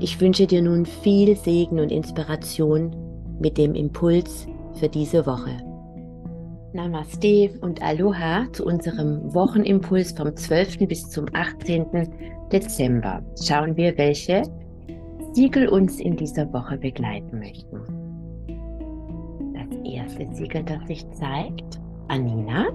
Ich 0.00 0.20
wünsche 0.20 0.46
dir 0.46 0.60
nun 0.60 0.86
viel 0.86 1.36
Segen 1.36 1.78
und 1.78 1.92
Inspiration 1.92 2.94
mit 3.40 3.56
dem 3.56 3.74
Impuls 3.74 4.46
für 4.74 4.88
diese 4.88 5.24
Woche. 5.24 5.56
Namaste 6.72 7.50
und 7.60 7.80
Aloha 7.80 8.48
zu 8.52 8.66
unserem 8.66 9.32
Wochenimpuls 9.32 10.12
vom 10.12 10.34
12. 10.34 10.88
bis 10.88 11.08
zum 11.08 11.26
18. 11.32 11.86
Dezember. 12.50 13.22
Schauen 13.40 13.76
wir, 13.76 13.96
welche 13.96 14.42
Siegel 15.32 15.68
uns 15.68 16.00
in 16.00 16.16
dieser 16.16 16.52
Woche 16.52 16.76
begleiten 16.76 17.38
möchten. 17.38 17.80
Das 19.54 19.92
erste 19.92 20.26
Siegel, 20.34 20.64
das 20.64 20.84
sich 20.88 21.08
zeigt, 21.12 21.80
Anina. 22.08 22.66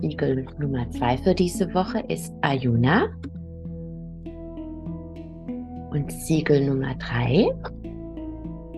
Siegel 0.00 0.46
Nummer 0.60 0.88
2 0.90 1.18
für 1.18 1.34
diese 1.34 1.74
Woche 1.74 2.04
ist 2.08 2.32
Ayuna. 2.42 3.08
Und 5.96 6.12
Siegel 6.12 6.66
Nummer 6.66 6.94
3 6.96 7.48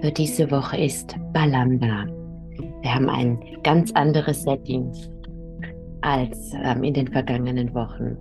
für 0.00 0.12
diese 0.12 0.48
Woche 0.52 0.76
ist 0.76 1.16
Balanda. 1.32 2.06
Wir 2.80 2.94
haben 2.94 3.08
ein 3.10 3.40
ganz 3.64 3.90
anderes 3.90 4.44
Setting 4.44 4.92
als 6.00 6.52
ähm, 6.62 6.84
in 6.84 6.94
den 6.94 7.08
vergangenen 7.08 7.74
Wochen. 7.74 8.16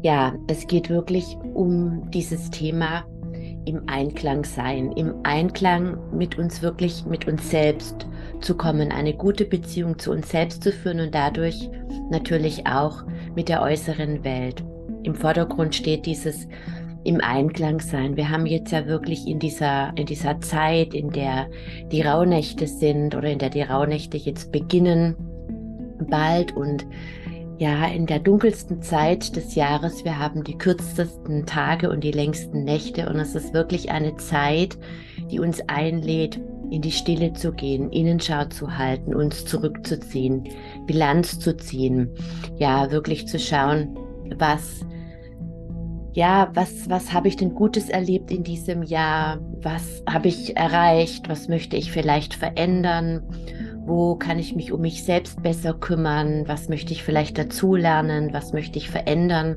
Ja, 0.00 0.32
es 0.46 0.66
geht 0.68 0.88
wirklich 0.88 1.36
um 1.52 2.10
dieses 2.10 2.48
Thema 2.48 3.04
im 3.66 3.82
Einklang 3.88 4.46
sein, 4.46 4.92
im 4.92 5.16
Einklang 5.24 5.98
mit 6.16 6.38
uns 6.38 6.62
wirklich, 6.62 7.04
mit 7.04 7.28
uns 7.28 7.50
selbst 7.50 8.08
zu 8.40 8.56
kommen, 8.56 8.90
eine 8.90 9.12
gute 9.12 9.44
Beziehung 9.44 9.98
zu 9.98 10.12
uns 10.12 10.30
selbst 10.30 10.64
zu 10.64 10.72
führen 10.72 11.00
und 11.00 11.14
dadurch 11.14 11.68
natürlich 12.10 12.66
auch 12.66 13.04
mit 13.36 13.50
der 13.50 13.60
äußeren 13.60 14.24
Welt. 14.24 14.64
Im 15.02 15.14
Vordergrund 15.14 15.74
steht 15.74 16.06
dieses 16.06 16.48
im 17.04 17.20
Einklang 17.20 17.80
sein. 17.80 18.16
Wir 18.16 18.28
haben 18.28 18.46
jetzt 18.46 18.72
ja 18.72 18.86
wirklich 18.86 19.26
in 19.26 19.38
dieser, 19.38 19.92
in 19.96 20.06
dieser 20.06 20.40
Zeit, 20.40 20.94
in 20.94 21.10
der 21.10 21.48
die 21.90 22.02
Rauhnächte 22.02 22.66
sind 22.66 23.14
oder 23.14 23.30
in 23.30 23.38
der 23.38 23.50
die 23.50 23.62
Rauhnächte 23.62 24.16
jetzt 24.16 24.52
beginnen, 24.52 25.16
bald 26.08 26.56
und 26.56 26.86
ja, 27.58 27.86
in 27.86 28.06
der 28.06 28.20
dunkelsten 28.20 28.80
Zeit 28.80 29.36
des 29.36 29.54
Jahres. 29.54 30.04
Wir 30.04 30.18
haben 30.18 30.44
die 30.44 30.56
kürzesten 30.56 31.44
Tage 31.44 31.90
und 31.90 32.02
die 32.02 32.10
längsten 32.10 32.64
Nächte 32.64 33.08
und 33.08 33.16
es 33.16 33.34
ist 33.34 33.52
wirklich 33.52 33.90
eine 33.90 34.16
Zeit, 34.16 34.78
die 35.30 35.40
uns 35.40 35.60
einlädt, 35.68 36.40
in 36.70 36.80
die 36.82 36.92
Stille 36.92 37.32
zu 37.32 37.52
gehen, 37.52 37.90
Innenschau 37.90 38.44
zu 38.46 38.78
halten, 38.78 39.14
uns 39.14 39.44
zurückzuziehen, 39.44 40.48
Bilanz 40.86 41.38
zu 41.38 41.56
ziehen, 41.56 42.08
ja, 42.56 42.90
wirklich 42.90 43.26
zu 43.26 43.38
schauen, 43.38 43.94
was 44.38 44.80
ja, 46.12 46.50
was, 46.54 46.90
was 46.90 47.12
habe 47.12 47.28
ich 47.28 47.36
denn 47.36 47.54
Gutes 47.54 47.88
erlebt 47.88 48.30
in 48.30 48.42
diesem 48.42 48.82
Jahr? 48.82 49.38
Was 49.62 50.02
habe 50.08 50.28
ich 50.28 50.56
erreicht? 50.56 51.28
Was 51.28 51.48
möchte 51.48 51.76
ich 51.76 51.92
vielleicht 51.92 52.34
verändern? 52.34 53.22
Wo 53.86 54.16
kann 54.16 54.38
ich 54.38 54.54
mich 54.54 54.72
um 54.72 54.80
mich 54.80 55.04
selbst 55.04 55.42
besser 55.42 55.74
kümmern? 55.74 56.44
Was 56.46 56.68
möchte 56.68 56.92
ich 56.92 57.02
vielleicht 57.02 57.38
dazulernen? 57.38 58.32
Was 58.32 58.52
möchte 58.52 58.78
ich 58.78 58.90
verändern? 58.90 59.56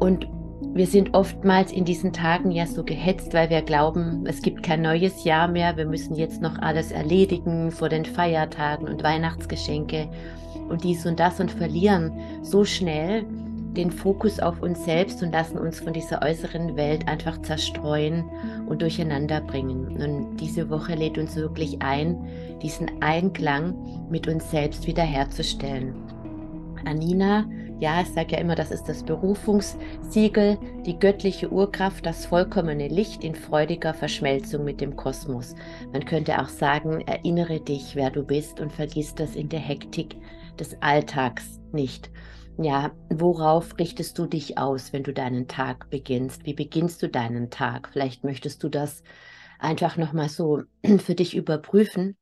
Und 0.00 0.26
wir 0.74 0.86
sind 0.86 1.14
oftmals 1.14 1.72
in 1.72 1.84
diesen 1.84 2.12
Tagen 2.12 2.50
ja 2.50 2.66
so 2.66 2.84
gehetzt, 2.84 3.32
weil 3.32 3.48
wir 3.48 3.62
glauben, 3.62 4.24
es 4.26 4.42
gibt 4.42 4.62
kein 4.62 4.82
neues 4.82 5.24
Jahr 5.24 5.48
mehr. 5.48 5.76
Wir 5.76 5.86
müssen 5.86 6.14
jetzt 6.14 6.42
noch 6.42 6.58
alles 6.58 6.90
erledigen 6.90 7.70
vor 7.70 7.88
den 7.88 8.04
Feiertagen 8.04 8.88
und 8.88 9.02
Weihnachtsgeschenke 9.02 10.08
und 10.68 10.84
dies 10.84 11.06
und 11.06 11.20
das 11.20 11.40
und 11.40 11.50
verlieren 11.50 12.12
so 12.42 12.64
schnell 12.64 13.24
den 13.76 13.90
Fokus 13.90 14.40
auf 14.40 14.62
uns 14.62 14.84
selbst 14.84 15.22
und 15.22 15.32
lassen 15.32 15.58
uns 15.58 15.80
von 15.80 15.92
dieser 15.92 16.22
äußeren 16.22 16.76
Welt 16.76 17.06
einfach 17.06 17.40
zerstreuen 17.42 18.24
und 18.68 18.82
durcheinander 18.82 19.40
bringen. 19.40 19.96
Und 19.96 20.36
diese 20.38 20.70
Woche 20.70 20.94
lädt 20.94 21.18
uns 21.18 21.36
wirklich 21.36 21.80
ein, 21.82 22.16
diesen 22.62 23.02
Einklang 23.02 23.74
mit 24.10 24.26
uns 24.28 24.50
selbst 24.50 24.86
wiederherzustellen. 24.86 25.94
Anina, 26.84 27.46
ja, 27.78 28.00
ich 28.00 28.08
sage 28.08 28.32
ja 28.32 28.38
immer, 28.38 28.54
das 28.54 28.70
ist 28.70 28.84
das 28.84 29.02
Berufungssiegel, 29.02 30.56
die 30.86 30.98
göttliche 30.98 31.52
Urkraft, 31.52 32.06
das 32.06 32.24
vollkommene 32.24 32.88
Licht 32.88 33.22
in 33.22 33.34
freudiger 33.34 33.92
Verschmelzung 33.92 34.64
mit 34.64 34.80
dem 34.80 34.96
Kosmos. 34.96 35.54
Man 35.92 36.04
könnte 36.06 36.40
auch 36.40 36.48
sagen, 36.48 37.02
erinnere 37.06 37.60
dich, 37.60 37.94
wer 37.94 38.10
du 38.10 38.22
bist 38.22 38.60
und 38.60 38.72
vergiss 38.72 39.14
das 39.14 39.36
in 39.36 39.50
der 39.50 39.60
Hektik 39.60 40.16
des 40.58 40.80
Alltags 40.80 41.60
nicht. 41.72 42.10
Ja, 42.58 42.96
worauf 43.10 43.78
richtest 43.78 44.18
du 44.18 44.24
dich 44.24 44.56
aus, 44.56 44.94
wenn 44.94 45.02
du 45.02 45.12
deinen 45.12 45.46
Tag 45.46 45.90
beginnst? 45.90 46.46
Wie 46.46 46.54
beginnst 46.54 47.02
du 47.02 47.08
deinen 47.08 47.50
Tag? 47.50 47.90
Vielleicht 47.92 48.24
möchtest 48.24 48.62
du 48.62 48.70
das 48.70 49.02
einfach 49.58 49.98
nochmal 49.98 50.30
so 50.30 50.62
für 50.98 51.14
dich 51.14 51.36
überprüfen, 51.36 52.16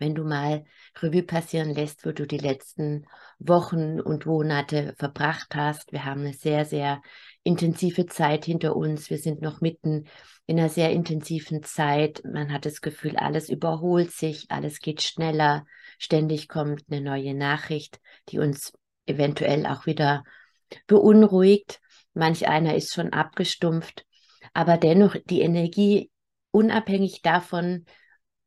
wenn 0.00 0.16
du 0.16 0.24
mal 0.24 0.64
Revue 1.00 1.22
passieren 1.22 1.72
lässt, 1.74 2.04
wo 2.04 2.10
du 2.10 2.26
die 2.26 2.38
letzten 2.38 3.06
Wochen 3.38 4.00
und 4.00 4.26
Monate 4.26 4.94
verbracht 4.98 5.54
hast. 5.54 5.92
Wir 5.92 6.04
haben 6.04 6.22
eine 6.22 6.34
sehr, 6.34 6.64
sehr 6.64 7.00
intensive 7.44 8.06
Zeit 8.06 8.44
hinter 8.44 8.74
uns. 8.74 9.10
Wir 9.10 9.18
sind 9.18 9.42
noch 9.42 9.60
mitten 9.60 10.08
in 10.46 10.58
einer 10.58 10.70
sehr 10.70 10.90
intensiven 10.90 11.62
Zeit. 11.62 12.20
Man 12.24 12.52
hat 12.52 12.66
das 12.66 12.80
Gefühl, 12.80 13.16
alles 13.16 13.48
überholt 13.48 14.10
sich, 14.10 14.50
alles 14.50 14.80
geht 14.80 15.02
schneller. 15.02 15.66
Ständig 15.98 16.48
kommt 16.48 16.82
eine 16.90 17.00
neue 17.00 17.34
Nachricht, 17.34 18.00
die 18.28 18.40
uns 18.40 18.72
eventuell 19.06 19.66
auch 19.66 19.86
wieder 19.86 20.24
beunruhigt. 20.86 21.80
Manch 22.14 22.48
einer 22.48 22.74
ist 22.74 22.92
schon 22.92 23.12
abgestumpft, 23.12 24.04
aber 24.52 24.76
dennoch 24.76 25.16
die 25.24 25.40
Energie, 25.40 26.10
unabhängig 26.50 27.22
davon, 27.22 27.86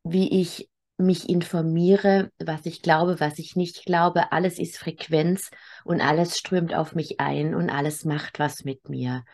wie 0.04 0.42
ich 0.42 0.70
mich 0.98 1.28
informiere, 1.28 2.32
was 2.40 2.66
ich 2.66 2.82
glaube, 2.82 3.20
was 3.20 3.40
ich 3.40 3.56
nicht 3.56 3.86
glaube, 3.86 4.32
alles 4.32 4.60
ist 4.60 4.78
Frequenz 4.78 5.50
und 5.84 6.00
alles 6.00 6.38
strömt 6.38 6.74
auf 6.74 6.96
mich 6.96 7.20
ein 7.20 7.54
und 7.54 7.70
alles 7.70 8.06
macht 8.06 8.40
was 8.40 8.64
mit 8.64 8.88
mir. 8.88 9.26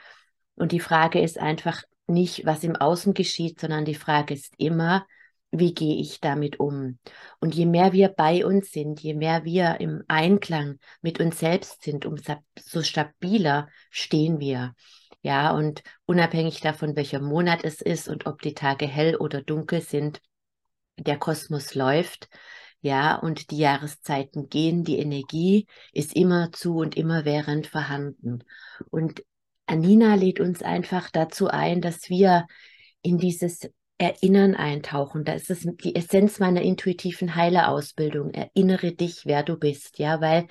Und 0.55 0.71
die 0.71 0.79
Frage 0.79 1.21
ist 1.21 1.37
einfach 1.37 1.83
nicht, 2.07 2.45
was 2.45 2.63
im 2.63 2.75
Außen 2.75 3.13
geschieht, 3.13 3.59
sondern 3.59 3.85
die 3.85 3.95
Frage 3.95 4.33
ist 4.33 4.53
immer, 4.57 5.05
wie 5.51 5.73
gehe 5.73 5.95
ich 5.97 6.21
damit 6.21 6.59
um? 6.59 6.97
Und 7.39 7.53
je 7.55 7.65
mehr 7.65 7.91
wir 7.93 8.09
bei 8.09 8.45
uns 8.45 8.71
sind, 8.71 9.01
je 9.01 9.13
mehr 9.13 9.43
wir 9.43 9.79
im 9.81 10.03
Einklang 10.07 10.79
mit 11.01 11.19
uns 11.19 11.39
selbst 11.39 11.83
sind, 11.83 12.05
umso 12.05 12.81
stabiler 12.81 13.69
stehen 13.89 14.39
wir. 14.39 14.73
Ja, 15.21 15.51
und 15.51 15.83
unabhängig 16.05 16.61
davon, 16.61 16.95
welcher 16.95 17.19
Monat 17.19 17.63
es 17.63 17.81
ist 17.81 18.07
und 18.07 18.25
ob 18.25 18.41
die 18.41 18.55
Tage 18.55 18.87
hell 18.87 19.15
oder 19.17 19.41
dunkel 19.41 19.81
sind, 19.81 20.21
der 20.97 21.17
Kosmos 21.17 21.75
läuft. 21.75 22.29
Ja, 22.81 23.15
und 23.15 23.51
die 23.51 23.57
Jahreszeiten 23.59 24.49
gehen, 24.49 24.83
die 24.83 24.97
Energie 24.97 25.67
ist 25.93 26.15
immer 26.15 26.51
zu 26.51 26.77
und 26.77 26.97
immer 26.97 27.25
während 27.25 27.67
vorhanden. 27.67 28.43
Und 28.89 29.23
Anina 29.67 30.15
lädt 30.15 30.39
uns 30.39 30.63
einfach 30.63 31.11
dazu 31.11 31.47
ein, 31.47 31.81
dass 31.81 32.09
wir 32.09 32.47
in 33.03 33.19
dieses 33.19 33.69
Erinnern 34.01 34.55
eintauchen. 34.55 35.25
Das 35.25 35.51
ist 35.51 35.67
die 35.83 35.95
Essenz 35.95 36.39
meiner 36.39 36.63
intuitiven 36.63 37.35
Heilerausbildung. 37.35 38.31
Erinnere 38.31 38.93
dich, 38.93 39.27
wer 39.27 39.43
du 39.43 39.57
bist, 39.57 39.99
ja, 39.99 40.19
weil 40.19 40.47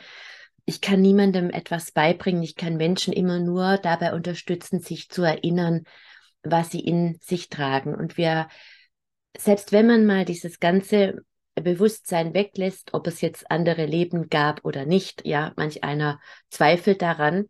ich 0.67 0.81
kann 0.81 1.03
niemandem 1.03 1.51
etwas 1.51 1.91
beibringen. 1.91 2.45
Ich 2.45 2.55
kann 2.55 2.77
Menschen 2.77 3.13
immer 3.13 3.41
nur 3.41 3.77
dabei 3.79 4.15
unterstützen, 4.15 4.79
sich 4.79 5.09
zu 5.09 5.23
erinnern, 5.23 5.83
was 6.45 6.71
sie 6.71 6.79
in 6.79 7.19
sich 7.21 7.49
tragen. 7.49 7.93
Und 7.97 8.17
wir, 8.17 8.47
selbst 9.37 9.73
wenn 9.73 9.89
man 9.89 10.07
mal 10.07 10.25
dieses 10.25 10.61
ganze 10.61 11.17
Bewusstsein 11.57 12.35
weglässt, 12.35 12.95
ob 12.95 13.09
es 13.09 13.21
jetzt 13.21 13.51
andere 13.51 13.85
Leben 13.85 14.29
gab 14.29 14.65
oder 14.65 14.87
nicht, 14.87 15.27
ja, 15.27 15.53
manch 15.57 15.83
einer 15.83 16.21
zweifelt 16.51 17.03
daran, 17.03 17.49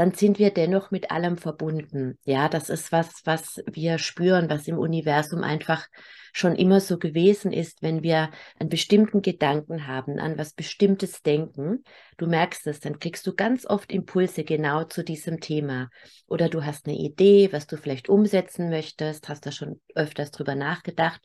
dann 0.00 0.14
sind 0.14 0.38
wir 0.38 0.50
dennoch 0.50 0.90
mit 0.90 1.10
allem 1.10 1.36
verbunden. 1.36 2.18
Ja, 2.24 2.48
das 2.48 2.70
ist 2.70 2.90
was, 2.90 3.20
was 3.26 3.62
wir 3.70 3.98
spüren, 3.98 4.48
was 4.48 4.66
im 4.66 4.78
Universum 4.78 5.44
einfach 5.44 5.86
schon 6.32 6.56
immer 6.56 6.80
so 6.80 6.96
gewesen 6.96 7.52
ist, 7.52 7.82
wenn 7.82 8.02
wir 8.02 8.30
einen 8.58 8.70
bestimmten 8.70 9.20
Gedanken 9.20 9.86
haben, 9.86 10.18
an 10.18 10.38
was 10.38 10.54
Bestimmtes 10.54 11.20
denken. 11.20 11.84
Du 12.16 12.26
merkst 12.26 12.66
es, 12.66 12.80
dann 12.80 12.98
kriegst 12.98 13.26
du 13.26 13.34
ganz 13.34 13.66
oft 13.66 13.92
Impulse 13.92 14.42
genau 14.42 14.84
zu 14.84 15.04
diesem 15.04 15.38
Thema. 15.38 15.90
Oder 16.26 16.48
du 16.48 16.64
hast 16.64 16.86
eine 16.86 16.96
Idee, 16.96 17.52
was 17.52 17.66
du 17.66 17.76
vielleicht 17.76 18.08
umsetzen 18.08 18.70
möchtest, 18.70 19.28
hast 19.28 19.44
da 19.44 19.52
schon 19.52 19.82
öfters 19.94 20.30
drüber 20.30 20.54
nachgedacht 20.54 21.20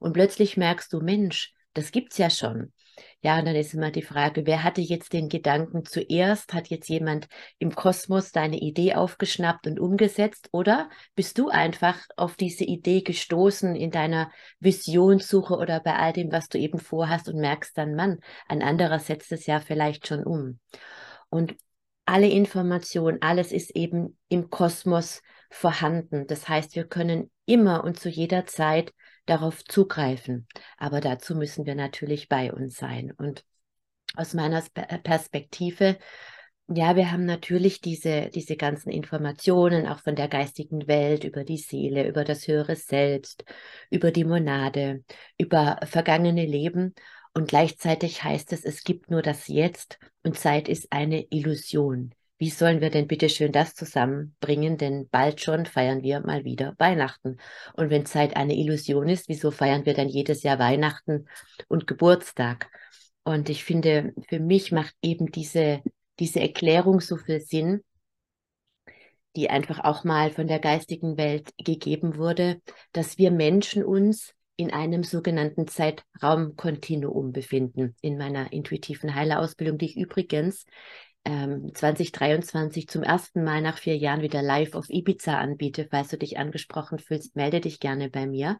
und 0.00 0.12
plötzlich 0.12 0.58
merkst 0.58 0.92
du, 0.92 1.00
Mensch, 1.00 1.54
das 1.78 1.92
gibt's 1.92 2.18
ja 2.18 2.30
schon. 2.30 2.72
Ja, 3.20 3.38
und 3.38 3.46
dann 3.46 3.56
ist 3.56 3.74
immer 3.74 3.90
die 3.90 4.02
Frage, 4.02 4.46
wer 4.46 4.62
hatte 4.62 4.80
jetzt 4.80 5.12
den 5.12 5.28
Gedanken 5.28 5.84
zuerst? 5.84 6.52
Hat 6.52 6.68
jetzt 6.68 6.88
jemand 6.88 7.28
im 7.58 7.74
Kosmos 7.74 8.32
deine 8.32 8.58
Idee 8.58 8.94
aufgeschnappt 8.94 9.66
und 9.66 9.80
umgesetzt? 9.80 10.48
Oder 10.52 10.88
bist 11.14 11.38
du 11.38 11.48
einfach 11.48 11.98
auf 12.16 12.36
diese 12.36 12.64
Idee 12.64 13.02
gestoßen 13.02 13.74
in 13.76 13.90
deiner 13.90 14.30
Visionssuche 14.60 15.56
oder 15.56 15.80
bei 15.80 15.94
all 15.96 16.12
dem, 16.12 16.32
was 16.32 16.48
du 16.48 16.58
eben 16.58 16.78
vorhast 16.78 17.28
und 17.28 17.40
merkst 17.40 17.76
dann, 17.76 17.94
Mann, 17.94 18.18
ein 18.48 18.62
anderer 18.62 18.98
setzt 18.98 19.32
es 19.32 19.46
ja 19.46 19.60
vielleicht 19.60 20.06
schon 20.06 20.24
um. 20.24 20.58
Und 21.28 21.56
alle 22.04 22.28
Informationen, 22.28 23.18
alles 23.20 23.52
ist 23.52 23.76
eben 23.76 24.16
im 24.28 24.48
Kosmos 24.48 25.22
vorhanden. 25.50 26.26
Das 26.26 26.48
heißt, 26.48 26.74
wir 26.74 26.84
können 26.84 27.30
immer 27.46 27.84
und 27.84 27.98
zu 27.98 28.08
jeder 28.08 28.46
Zeit 28.46 28.94
darauf 29.28 29.64
zugreifen. 29.64 30.46
Aber 30.76 31.00
dazu 31.00 31.34
müssen 31.34 31.66
wir 31.66 31.74
natürlich 31.74 32.28
bei 32.28 32.52
uns 32.52 32.76
sein. 32.76 33.12
Und 33.12 33.44
aus 34.16 34.34
meiner 34.34 34.62
äh, 34.74 34.98
Perspektive, 34.98 35.98
ja, 36.68 36.96
wir 36.96 37.10
haben 37.10 37.24
natürlich 37.24 37.80
diese, 37.80 38.28
diese 38.28 38.56
ganzen 38.56 38.90
Informationen 38.90 39.86
auch 39.86 40.00
von 40.00 40.16
der 40.16 40.28
geistigen 40.28 40.86
Welt, 40.86 41.24
über 41.24 41.44
die 41.44 41.56
Seele, 41.56 42.06
über 42.06 42.24
das 42.24 42.46
höhere 42.46 42.76
Selbst, 42.76 43.44
über 43.90 44.10
die 44.10 44.24
Monade, 44.24 45.02
über 45.38 45.78
vergangene 45.84 46.44
Leben. 46.44 46.94
Und 47.34 47.48
gleichzeitig 47.48 48.22
heißt 48.22 48.52
es, 48.52 48.64
es 48.64 48.84
gibt 48.84 49.10
nur 49.10 49.22
das 49.22 49.48
Jetzt 49.48 49.98
und 50.22 50.38
Zeit 50.38 50.68
ist 50.68 50.92
eine 50.92 51.26
Illusion. 51.30 52.14
Wie 52.38 52.50
sollen 52.50 52.80
wir 52.80 52.90
denn 52.90 53.08
bitte 53.08 53.28
schön 53.28 53.50
das 53.52 53.74
zusammenbringen? 53.74 54.78
Denn 54.78 55.08
bald 55.10 55.40
schon 55.40 55.66
feiern 55.66 56.02
wir 56.02 56.20
mal 56.20 56.44
wieder 56.44 56.74
Weihnachten. 56.78 57.38
Und 57.74 57.90
wenn 57.90 58.06
Zeit 58.06 58.36
eine 58.36 58.56
Illusion 58.56 59.08
ist, 59.08 59.28
wieso 59.28 59.50
feiern 59.50 59.86
wir 59.86 59.94
dann 59.94 60.08
jedes 60.08 60.44
Jahr 60.44 60.58
Weihnachten 60.58 61.26
und 61.66 61.86
Geburtstag? 61.86 62.70
Und 63.24 63.48
ich 63.48 63.64
finde, 63.64 64.14
für 64.28 64.38
mich 64.38 64.72
macht 64.72 64.94
eben 65.02 65.32
diese, 65.32 65.82
diese 66.18 66.40
Erklärung 66.40 67.00
so 67.00 67.16
viel 67.16 67.40
Sinn, 67.40 67.82
die 69.36 69.50
einfach 69.50 69.80
auch 69.84 70.04
mal 70.04 70.30
von 70.30 70.46
der 70.46 70.60
geistigen 70.60 71.16
Welt 71.16 71.50
gegeben 71.58 72.16
wurde, 72.16 72.60
dass 72.92 73.18
wir 73.18 73.30
Menschen 73.30 73.84
uns 73.84 74.32
in 74.56 74.72
einem 74.72 75.04
sogenannten 75.04 75.68
Zeitraumkontinuum 75.68 77.32
befinden. 77.32 77.94
In 78.00 78.18
meiner 78.18 78.52
intuitiven 78.52 79.14
Heilerausbildung, 79.14 79.78
die 79.78 79.86
ich 79.86 79.96
übrigens 79.96 80.64
2023 81.28 82.84
ähm, 82.84 82.88
zum 82.88 83.02
ersten 83.02 83.44
Mal 83.44 83.60
nach 83.60 83.78
vier 83.78 83.96
Jahren 83.96 84.22
wieder 84.22 84.42
live 84.42 84.74
auf 84.74 84.88
Ibiza 84.88 85.36
anbiete. 85.36 85.86
Falls 85.90 86.08
du 86.08 86.16
dich 86.16 86.38
angesprochen 86.38 86.98
fühlst, 86.98 87.36
melde 87.36 87.60
dich 87.60 87.80
gerne 87.80 88.08
bei 88.08 88.26
mir. 88.26 88.58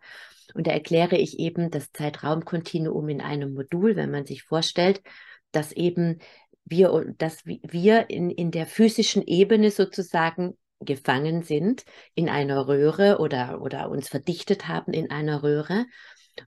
Und 0.54 0.66
da 0.66 0.72
erkläre 0.72 1.16
ich 1.16 1.38
eben 1.38 1.70
das 1.70 1.92
Zeitraumkontinuum 1.92 3.08
in 3.08 3.20
einem 3.20 3.54
Modul, 3.54 3.96
wenn 3.96 4.10
man 4.10 4.26
sich 4.26 4.42
vorstellt, 4.42 5.02
dass 5.50 5.72
eben 5.72 6.18
wir, 6.64 7.14
dass 7.16 7.46
wir 7.46 8.10
in, 8.10 8.30
in 8.30 8.50
der 8.50 8.66
physischen 8.66 9.22
Ebene 9.22 9.70
sozusagen 9.70 10.58
gefangen 10.80 11.42
sind 11.42 11.84
in 12.14 12.28
einer 12.28 12.68
Röhre 12.68 13.18
oder, 13.18 13.62
oder 13.62 13.90
uns 13.90 14.08
verdichtet 14.08 14.68
haben 14.68 14.92
in 14.92 15.10
einer 15.10 15.42
Röhre. 15.42 15.86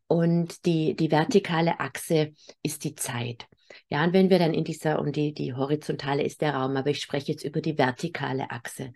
Und 0.07 0.65
die, 0.65 0.95
die 0.95 1.11
vertikale 1.11 1.79
Achse 1.79 2.33
ist 2.63 2.83
die 2.83 2.95
Zeit. 2.95 3.47
Ja, 3.89 4.03
und 4.03 4.13
wenn 4.13 4.29
wir 4.29 4.39
dann 4.39 4.53
in 4.53 4.63
dieser, 4.63 4.99
und 4.99 5.15
die, 5.15 5.33
die 5.33 5.53
horizontale 5.53 6.23
ist 6.23 6.41
der 6.41 6.55
Raum, 6.55 6.77
aber 6.77 6.89
ich 6.89 7.01
spreche 7.01 7.31
jetzt 7.31 7.43
über 7.43 7.61
die 7.61 7.77
vertikale 7.77 8.51
Achse. 8.51 8.93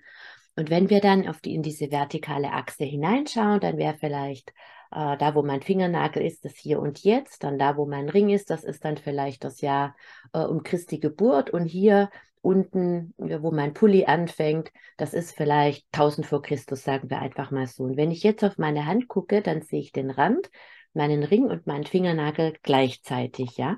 Und 0.56 0.70
wenn 0.70 0.90
wir 0.90 1.02
dann 1.02 1.28
auf 1.28 1.42
die, 1.42 1.54
in 1.54 1.64
diese 1.64 1.92
vertikale 1.92 2.52
Achse 2.52 2.86
hineinschauen, 2.86 3.60
dann 3.60 3.78
wäre 3.78 3.96
vielleicht 4.00 4.54
äh, 4.92 5.18
da, 5.18 5.36
wo 5.36 5.44
mein 5.44 5.62
Fingernagel 5.62 6.24
ist, 6.24 6.46
das 6.46 6.56
hier 6.56 6.80
und 6.80 7.04
jetzt. 7.04 7.44
Dann 7.44 7.60
da, 7.60 7.76
wo 7.76 7.86
mein 7.86 8.08
Ring 8.10 8.30
ist, 8.30 8.50
das 8.50 8.64
ist 8.64 8.86
dann 8.86 8.98
vielleicht 8.98 9.44
das 9.44 9.62
Jahr 9.62 9.96
äh, 10.34 10.40
um 10.40 10.64
Christi 10.64 11.00
Geburt. 11.00 11.50
Und 11.50 11.66
hier 11.66 12.10
unten, 12.42 13.14
wo 13.18 13.52
mein 13.52 13.74
Pulli 13.74 14.06
anfängt, 14.06 14.72
das 14.98 15.14
ist 15.14 15.36
vielleicht 15.36 15.88
1000 15.92 16.26
vor 16.26 16.42
Christus, 16.42 16.84
sagen 16.84 17.10
wir 17.10 17.20
einfach 17.20 17.52
mal 17.52 17.68
so. 17.68 17.84
Und 17.84 17.98
wenn 17.98 18.12
ich 18.12 18.24
jetzt 18.24 18.44
auf 18.44 18.58
meine 18.58 18.86
Hand 18.86 19.08
gucke, 19.08 19.42
dann 19.42 19.62
sehe 19.62 19.82
ich 19.82 19.92
den 19.92 20.12
Rand, 20.12 20.50
meinen 20.94 21.24
Ring 21.24 21.46
und 21.46 21.68
meinen 21.68 21.86
Fingernagel 21.86 22.54
gleichzeitig, 22.62 23.58
ja 23.58 23.78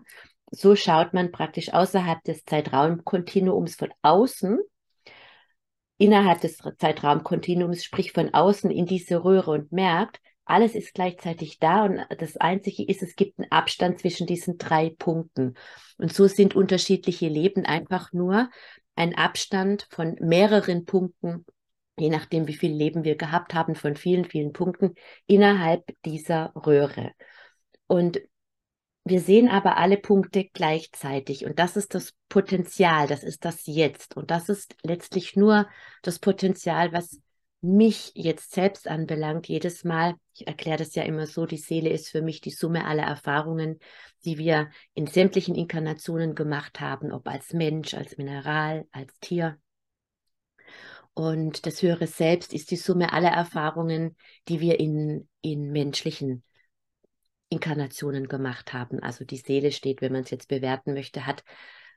so 0.51 0.75
schaut 0.75 1.13
man 1.13 1.31
praktisch 1.31 1.73
außerhalb 1.73 2.23
des 2.23 2.45
Zeitraumkontinuums 2.45 3.75
von 3.75 3.89
außen, 4.01 4.59
innerhalb 5.97 6.41
des 6.41 6.57
Zeitraumkontinuums, 6.77 7.83
sprich 7.83 8.11
von 8.11 8.33
außen 8.33 8.71
in 8.71 8.85
diese 8.85 9.23
Röhre 9.23 9.51
und 9.51 9.71
merkt, 9.71 10.19
alles 10.45 10.75
ist 10.75 10.93
gleichzeitig 10.93 11.59
da 11.59 11.83
und 11.83 11.99
das 12.19 12.37
Einzige 12.37 12.83
ist, 12.83 13.03
es 13.03 13.15
gibt 13.15 13.37
einen 13.37 13.51
Abstand 13.51 13.99
zwischen 13.99 14.25
diesen 14.27 14.57
drei 14.57 14.95
Punkten. 14.97 15.55
Und 15.97 16.13
so 16.13 16.27
sind 16.27 16.55
unterschiedliche 16.55 17.27
Leben 17.27 17.65
einfach 17.65 18.13
nur 18.13 18.49
ein 18.95 19.13
Abstand 19.15 19.87
von 19.89 20.15
mehreren 20.21 20.85
Punkten, 20.85 21.45
je 21.99 22.09
nachdem, 22.09 22.47
wie 22.47 22.53
viel 22.53 22.71
Leben 22.71 23.03
wir 23.03 23.17
gehabt 23.17 23.53
haben, 23.53 23.75
von 23.75 23.97
vielen, 23.97 24.23
vielen 24.23 24.53
Punkten 24.53 24.95
innerhalb 25.25 25.83
dieser 26.05 26.53
Röhre. 26.55 27.11
Und 27.87 28.21
wir 29.09 29.21
sehen 29.21 29.49
aber 29.49 29.77
alle 29.77 29.97
Punkte 29.97 30.45
gleichzeitig 30.53 31.45
und 31.45 31.59
das 31.59 31.77
ist 31.77 31.93
das 31.93 32.13
Potenzial, 32.29 33.07
das 33.07 33.23
ist 33.23 33.45
das 33.45 33.65
Jetzt 33.65 34.15
und 34.17 34.31
das 34.31 34.49
ist 34.49 34.75
letztlich 34.83 35.35
nur 35.35 35.67
das 36.01 36.19
Potenzial, 36.19 36.93
was 36.93 37.19
mich 37.61 38.11
jetzt 38.15 38.53
selbst 38.53 38.87
anbelangt. 38.87 39.47
Jedes 39.47 39.83
Mal, 39.83 40.15
ich 40.33 40.47
erkläre 40.47 40.77
das 40.77 40.95
ja 40.95 41.03
immer 41.03 41.25
so, 41.25 41.45
die 41.45 41.57
Seele 41.57 41.89
ist 41.89 42.09
für 42.09 42.21
mich 42.21 42.41
die 42.41 42.51
Summe 42.51 42.85
aller 42.85 43.03
Erfahrungen, 43.03 43.79
die 44.25 44.37
wir 44.37 44.69
in 44.93 45.07
sämtlichen 45.07 45.55
Inkarnationen 45.55 46.35
gemacht 46.35 46.79
haben, 46.79 47.11
ob 47.11 47.27
als 47.27 47.53
Mensch, 47.53 47.93
als 47.93 48.17
Mineral, 48.17 48.85
als 48.91 49.13
Tier. 49.19 49.57
Und 51.13 51.65
das 51.65 51.81
höhere 51.81 52.07
Selbst 52.07 52.53
ist 52.53 52.69
die 52.69 52.75
Summe 52.75 53.11
aller 53.11 53.31
Erfahrungen, 53.31 54.15
die 54.47 54.61
wir 54.61 54.79
in, 54.79 55.27
in 55.41 55.71
menschlichen 55.71 56.43
Inkarnationen 57.49 58.27
gemacht 58.27 58.73
haben. 58.73 59.01
Also 59.01 59.25
die 59.25 59.37
Seele 59.37 59.71
steht, 59.71 60.01
wenn 60.01 60.11
man 60.11 60.23
es 60.23 60.31
jetzt 60.31 60.47
bewerten 60.47 60.93
möchte, 60.93 61.25
hat 61.25 61.43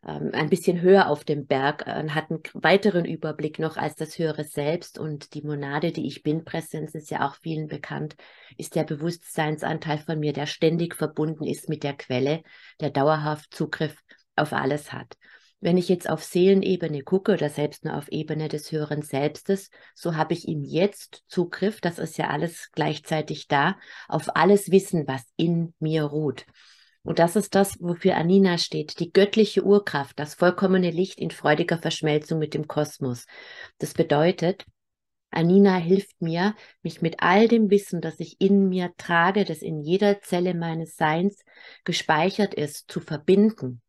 ähm, 0.06 0.30
ein 0.32 0.48
bisschen 0.48 0.80
höher 0.80 1.08
auf 1.08 1.24
dem 1.24 1.46
Berg, 1.46 1.86
äh, 1.86 2.08
hat 2.10 2.30
einen 2.30 2.42
weiteren 2.54 3.04
Überblick 3.04 3.58
noch 3.58 3.76
als 3.76 3.96
das 3.96 4.18
höhere 4.18 4.44
Selbst 4.44 4.98
und 4.98 5.34
die 5.34 5.42
Monade, 5.42 5.92
die 5.92 6.06
ich 6.06 6.22
bin, 6.22 6.44
Präsenz 6.44 6.94
ist 6.94 7.10
ja 7.10 7.28
auch 7.28 7.34
vielen 7.36 7.66
bekannt, 7.66 8.16
ist 8.56 8.74
der 8.76 8.84
Bewusstseinsanteil 8.84 9.98
von 9.98 10.18
mir, 10.18 10.32
der 10.32 10.46
ständig 10.46 10.94
verbunden 10.94 11.44
ist 11.44 11.68
mit 11.68 11.82
der 11.82 11.94
Quelle, 11.94 12.42
der 12.80 12.90
dauerhaft 12.90 13.52
Zugriff 13.52 13.96
auf 14.36 14.52
alles 14.52 14.92
hat. 14.92 15.16
Wenn 15.62 15.76
ich 15.76 15.90
jetzt 15.90 16.08
auf 16.08 16.24
Seelenebene 16.24 17.02
gucke 17.02 17.32
oder 17.32 17.50
selbst 17.50 17.84
nur 17.84 17.94
auf 17.96 18.08
Ebene 18.08 18.48
des 18.48 18.72
höheren 18.72 19.02
Selbstes, 19.02 19.70
so 19.94 20.16
habe 20.16 20.32
ich 20.32 20.48
ihm 20.48 20.64
jetzt 20.64 21.22
Zugriff, 21.28 21.82
das 21.82 21.98
ist 21.98 22.16
ja 22.16 22.28
alles 22.28 22.70
gleichzeitig 22.72 23.46
da, 23.46 23.76
auf 24.08 24.34
alles 24.36 24.70
Wissen, 24.70 25.06
was 25.06 25.22
in 25.36 25.74
mir 25.78 26.04
ruht. 26.04 26.46
Und 27.02 27.18
das 27.18 27.36
ist 27.36 27.54
das, 27.54 27.76
wofür 27.78 28.16
Anina 28.16 28.56
steht, 28.56 29.00
die 29.00 29.12
göttliche 29.12 29.62
Urkraft, 29.62 30.18
das 30.18 30.34
vollkommene 30.34 30.90
Licht 30.90 31.20
in 31.20 31.30
freudiger 31.30 31.78
Verschmelzung 31.78 32.38
mit 32.38 32.54
dem 32.54 32.66
Kosmos. 32.66 33.26
Das 33.78 33.92
bedeutet, 33.92 34.64
Anina 35.30 35.76
hilft 35.76 36.22
mir, 36.22 36.54
mich 36.82 37.02
mit 37.02 37.22
all 37.22 37.48
dem 37.48 37.70
Wissen, 37.70 38.00
das 38.00 38.18
ich 38.18 38.40
in 38.40 38.68
mir 38.68 38.92
trage, 38.96 39.44
das 39.44 39.58
in 39.58 39.80
jeder 39.80 40.22
Zelle 40.22 40.54
meines 40.54 40.96
Seins 40.96 41.44
gespeichert 41.84 42.54
ist, 42.54 42.90
zu 42.90 43.00
verbinden 43.00 43.82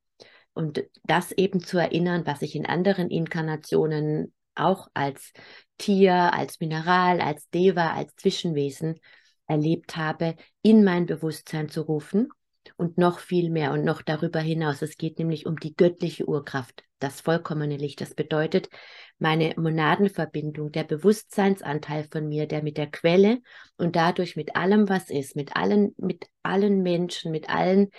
und 0.54 0.84
das 1.04 1.32
eben 1.32 1.62
zu 1.62 1.78
erinnern, 1.78 2.26
was 2.26 2.42
ich 2.42 2.56
in 2.56 2.66
anderen 2.66 3.10
Inkarnationen 3.10 4.34
auch 4.56 4.90
als 4.94 5.32
Tier, 5.78 6.34
als 6.34 6.60
Mineral, 6.60 7.22
als 7.22 7.50
Deva, 7.50 7.94
als 7.94 8.16
Zwischenwesen 8.16 9.00
erlebt 9.48 9.98
habe, 9.98 10.36
in 10.62 10.84
mein 10.84 11.06
Bewusstsein 11.06 11.70
zu 11.70 11.82
rufen 11.82 12.30
und 12.78 12.98
noch 12.98 13.20
viel 13.20 13.50
mehr 13.50 13.72
und 13.72 13.84
noch 13.84 14.02
darüber 14.02 14.40
hinaus. 14.40 14.82
Es 14.82 14.98
geht 14.98 15.20
nämlich 15.20 15.46
um 15.46 15.60
die 15.60 15.76
göttliche 15.76 16.28
Urkraft, 16.28 16.84
das 17.00 17.22
vollkommene 17.22 17.78
Licht. 17.78 18.02
Das 18.02 18.14
bedeutet, 18.14 18.70
meine 19.20 19.54
Monadenverbindung, 19.58 20.72
der 20.72 20.84
Bewusstseinsanteil 20.84 22.08
von 22.12 22.28
mir, 22.28 22.48
der 22.48 22.64
mit 22.64 22.78
der 22.78 22.90
Quelle 22.90 23.40
und 23.78 23.96
dadurch 23.96 24.36
mit 24.36 24.56
allem, 24.56 24.90
was 24.90 25.10
ist, 25.10 25.36
mit 25.36 25.56
allen, 25.56 25.94
mit 25.98 26.28
allen 26.44 26.82
Menschen, 26.82 27.32
mit 27.32 27.50
allen 27.50 27.90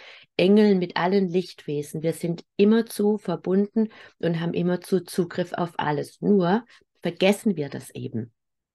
Engeln, 0.42 0.80
mit 0.80 0.96
allen 0.96 1.28
Lichtwesen. 1.28 2.02
Wir 2.02 2.12
sind 2.12 2.44
immerzu 2.56 3.16
verbunden 3.16 3.90
und 4.18 4.40
haben 4.40 4.54
immerzu 4.54 4.98
Zugriff 4.98 5.52
auf 5.52 5.74
alles. 5.78 6.20
Nur 6.20 6.64
vergessen 7.00 7.56
wir 7.56 7.68
das 7.68 7.90
eben 7.90 8.32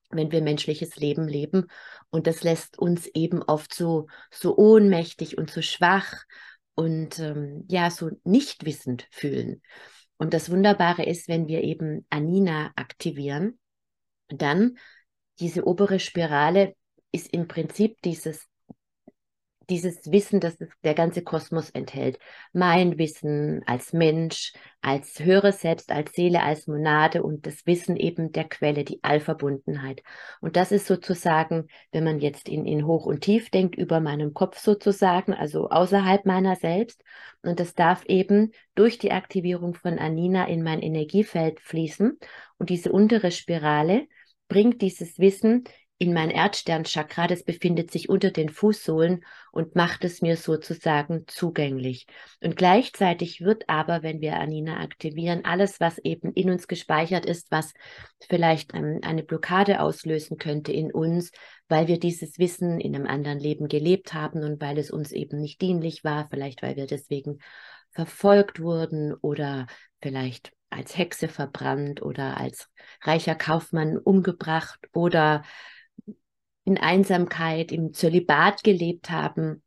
wenn 0.09 0.31
wir 0.31 0.41
menschliches 0.41 0.95
Leben 0.95 1.27
leben. 1.27 1.67
Und 2.09 2.27
das 2.27 2.41
lässt 2.41 2.79
uns 2.79 3.07
eben 3.07 3.43
oft 3.43 3.73
so, 3.73 4.07
so 4.31 4.55
ohnmächtig 4.57 5.37
und 5.37 5.51
so 5.51 5.61
schwach 5.61 6.23
und 6.75 7.19
ähm, 7.19 7.65
ja, 7.67 7.91
so 7.91 8.11
nicht 8.23 8.65
wissend 8.65 9.05
fühlen. 9.11 9.61
Und 10.17 10.33
das 10.33 10.49
Wunderbare 10.49 11.03
ist, 11.03 11.27
wenn 11.27 11.47
wir 11.47 11.61
eben 11.63 12.05
Anina 12.09 12.71
aktivieren, 12.75 13.59
dann 14.29 14.77
diese 15.39 15.67
obere 15.67 15.99
Spirale 15.99 16.73
ist 17.11 17.33
im 17.33 17.47
Prinzip 17.47 18.01
dieses 18.01 18.47
dieses 19.69 20.11
Wissen, 20.11 20.39
das 20.39 20.57
der 20.83 20.93
ganze 20.93 21.21
Kosmos 21.21 21.69
enthält. 21.69 22.19
Mein 22.53 22.97
Wissen 22.97 23.63
als 23.65 23.93
Mensch, 23.93 24.53
als 24.81 25.19
höheres 25.19 25.61
Selbst, 25.61 25.91
als 25.91 26.13
Seele, 26.13 26.43
als 26.43 26.67
Monade 26.67 27.23
und 27.23 27.45
das 27.45 27.65
Wissen 27.65 27.95
eben 27.97 28.31
der 28.31 28.45
Quelle, 28.45 28.83
die 28.83 29.03
Allverbundenheit. 29.03 30.01
Und 30.41 30.55
das 30.55 30.71
ist 30.71 30.87
sozusagen, 30.87 31.67
wenn 31.91 32.03
man 32.03 32.19
jetzt 32.19 32.47
in, 32.47 32.65
in 32.65 32.85
Hoch 32.85 33.05
und 33.05 33.21
Tief 33.21 33.49
denkt, 33.49 33.75
über 33.75 33.99
meinem 33.99 34.33
Kopf 34.33 34.59
sozusagen, 34.59 35.33
also 35.33 35.69
außerhalb 35.69 36.25
meiner 36.25 36.55
selbst. 36.55 37.03
Und 37.41 37.59
das 37.59 37.73
darf 37.73 38.05
eben 38.05 38.51
durch 38.75 38.97
die 38.97 39.11
Aktivierung 39.11 39.73
von 39.73 39.99
Anina 39.99 40.47
in 40.47 40.63
mein 40.63 40.81
Energiefeld 40.81 41.59
fließen. 41.59 42.17
Und 42.57 42.69
diese 42.69 42.91
untere 42.91 43.31
Spirale 43.31 44.07
bringt 44.47 44.81
dieses 44.81 45.19
Wissen 45.19 45.65
in 45.99 46.13
mein 46.13 46.29
Erdsternchakra, 46.29 47.27
das 47.27 47.43
befindet 47.43 47.89
sich 47.89 48.07
unter 48.07 48.29
den 48.29 48.49
Fußsohlen 48.49 49.25
und 49.51 49.75
macht 49.75 50.05
es 50.05 50.21
mir 50.21 50.37
sozusagen 50.37 51.23
zugänglich. 51.27 52.05
Und 52.39 52.55
gleichzeitig 52.55 53.41
wird 53.41 53.67
aber, 53.67 54.03
wenn 54.03 54.21
wir 54.21 54.35
Anina 54.39 54.79
aktivieren, 54.79 55.43
alles, 55.43 55.79
was 55.79 55.97
eben 55.97 56.33
in 56.33 56.51
uns 56.51 56.67
gespeichert 56.67 57.25
ist, 57.25 57.51
was 57.51 57.73
vielleicht 58.29 58.75
ähm, 58.75 58.99
eine 59.01 59.23
Blockade 59.23 59.79
auslösen 59.79 60.37
könnte 60.37 60.71
in 60.71 60.91
uns, 60.91 61.31
weil 61.67 61.87
wir 61.87 61.99
dieses 61.99 62.37
Wissen 62.37 62.79
in 62.79 62.95
einem 62.95 63.07
anderen 63.07 63.39
Leben 63.39 63.67
gelebt 63.67 64.13
haben 64.13 64.43
und 64.43 64.61
weil 64.61 64.77
es 64.77 64.91
uns 64.91 65.11
eben 65.11 65.41
nicht 65.41 65.61
dienlich 65.61 66.03
war, 66.03 66.27
vielleicht 66.29 66.61
weil 66.61 66.75
wir 66.75 66.85
deswegen 66.85 67.39
verfolgt 67.89 68.59
wurden 68.59 69.15
oder 69.15 69.65
vielleicht 69.99 70.51
als 70.69 70.95
Hexe 70.95 71.27
verbrannt 71.27 72.01
oder 72.01 72.37
als 72.37 72.69
reicher 73.01 73.35
Kaufmann 73.35 73.97
umgebracht 73.97 74.79
oder 74.93 75.43
in 76.67 76.77
Einsamkeit, 76.77 77.71
im 77.71 77.93
Zölibat 77.93 78.61
gelebt 78.61 79.09
haben, 79.09 79.63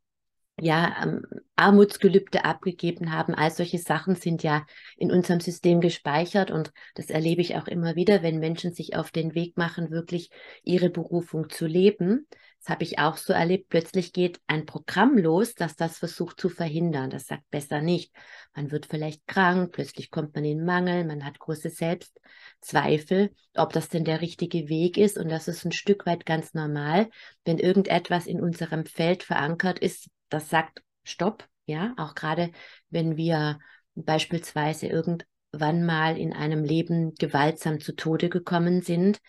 ja, 0.61 0.95
ähm, 1.03 1.23
Armutsgelübde 1.55 2.45
abgegeben 2.45 3.11
haben. 3.11 3.33
All 3.33 3.51
solche 3.51 3.79
Sachen 3.79 4.15
sind 4.15 4.43
ja 4.43 4.65
in 4.97 5.11
unserem 5.11 5.39
System 5.39 5.81
gespeichert 5.81 6.51
und 6.51 6.71
das 6.95 7.09
erlebe 7.09 7.41
ich 7.41 7.55
auch 7.55 7.67
immer 7.67 7.95
wieder, 7.95 8.21
wenn 8.21 8.39
Menschen 8.39 8.73
sich 8.73 8.95
auf 8.95 9.11
den 9.11 9.33
Weg 9.35 9.57
machen, 9.57 9.91
wirklich 9.91 10.29
ihre 10.63 10.89
Berufung 10.89 11.49
zu 11.49 11.65
leben, 11.65 12.27
das 12.61 12.69
habe 12.69 12.83
ich 12.83 12.99
auch 12.99 13.17
so 13.17 13.33
erlebt. 13.33 13.69
Plötzlich 13.69 14.13
geht 14.13 14.39
ein 14.45 14.67
Programm 14.67 15.17
los, 15.17 15.55
das 15.55 15.75
das 15.75 15.97
versucht 15.97 16.39
zu 16.39 16.47
verhindern. 16.47 17.09
Das 17.09 17.25
sagt 17.25 17.49
besser 17.49 17.81
nicht. 17.81 18.13
Man 18.53 18.69
wird 18.69 18.85
vielleicht 18.85 19.25
krank, 19.25 19.71
plötzlich 19.71 20.11
kommt 20.11 20.35
man 20.35 20.45
in 20.45 20.63
Mangel, 20.63 21.03
man 21.05 21.25
hat 21.25 21.39
große 21.39 21.71
Selbstzweifel, 21.71 23.31
ob 23.55 23.73
das 23.73 23.89
denn 23.89 24.05
der 24.05 24.21
richtige 24.21 24.69
Weg 24.69 24.97
ist. 24.97 25.17
Und 25.17 25.29
das 25.29 25.47
ist 25.47 25.65
ein 25.65 25.71
Stück 25.71 26.05
weit 26.05 26.27
ganz 26.27 26.53
normal, 26.53 27.09
wenn 27.45 27.57
irgendetwas 27.57 28.27
in 28.27 28.39
unserem 28.39 28.85
Feld 28.85 29.23
verankert 29.23 29.79
ist, 29.79 30.11
das 30.31 30.49
sagt 30.49 30.81
Stopp. 31.03 31.47
Ja, 31.65 31.93
auch 31.97 32.15
gerade 32.15 32.51
wenn 32.89 33.17
wir 33.17 33.59
beispielsweise 33.95 34.87
irgendwann 34.87 35.85
mal 35.85 36.17
in 36.17 36.33
einem 36.33 36.63
Leben 36.63 37.13
gewaltsam 37.15 37.79
zu 37.79 37.95
Tode 37.95 38.29
gekommen 38.29 38.81
sind 38.81 39.21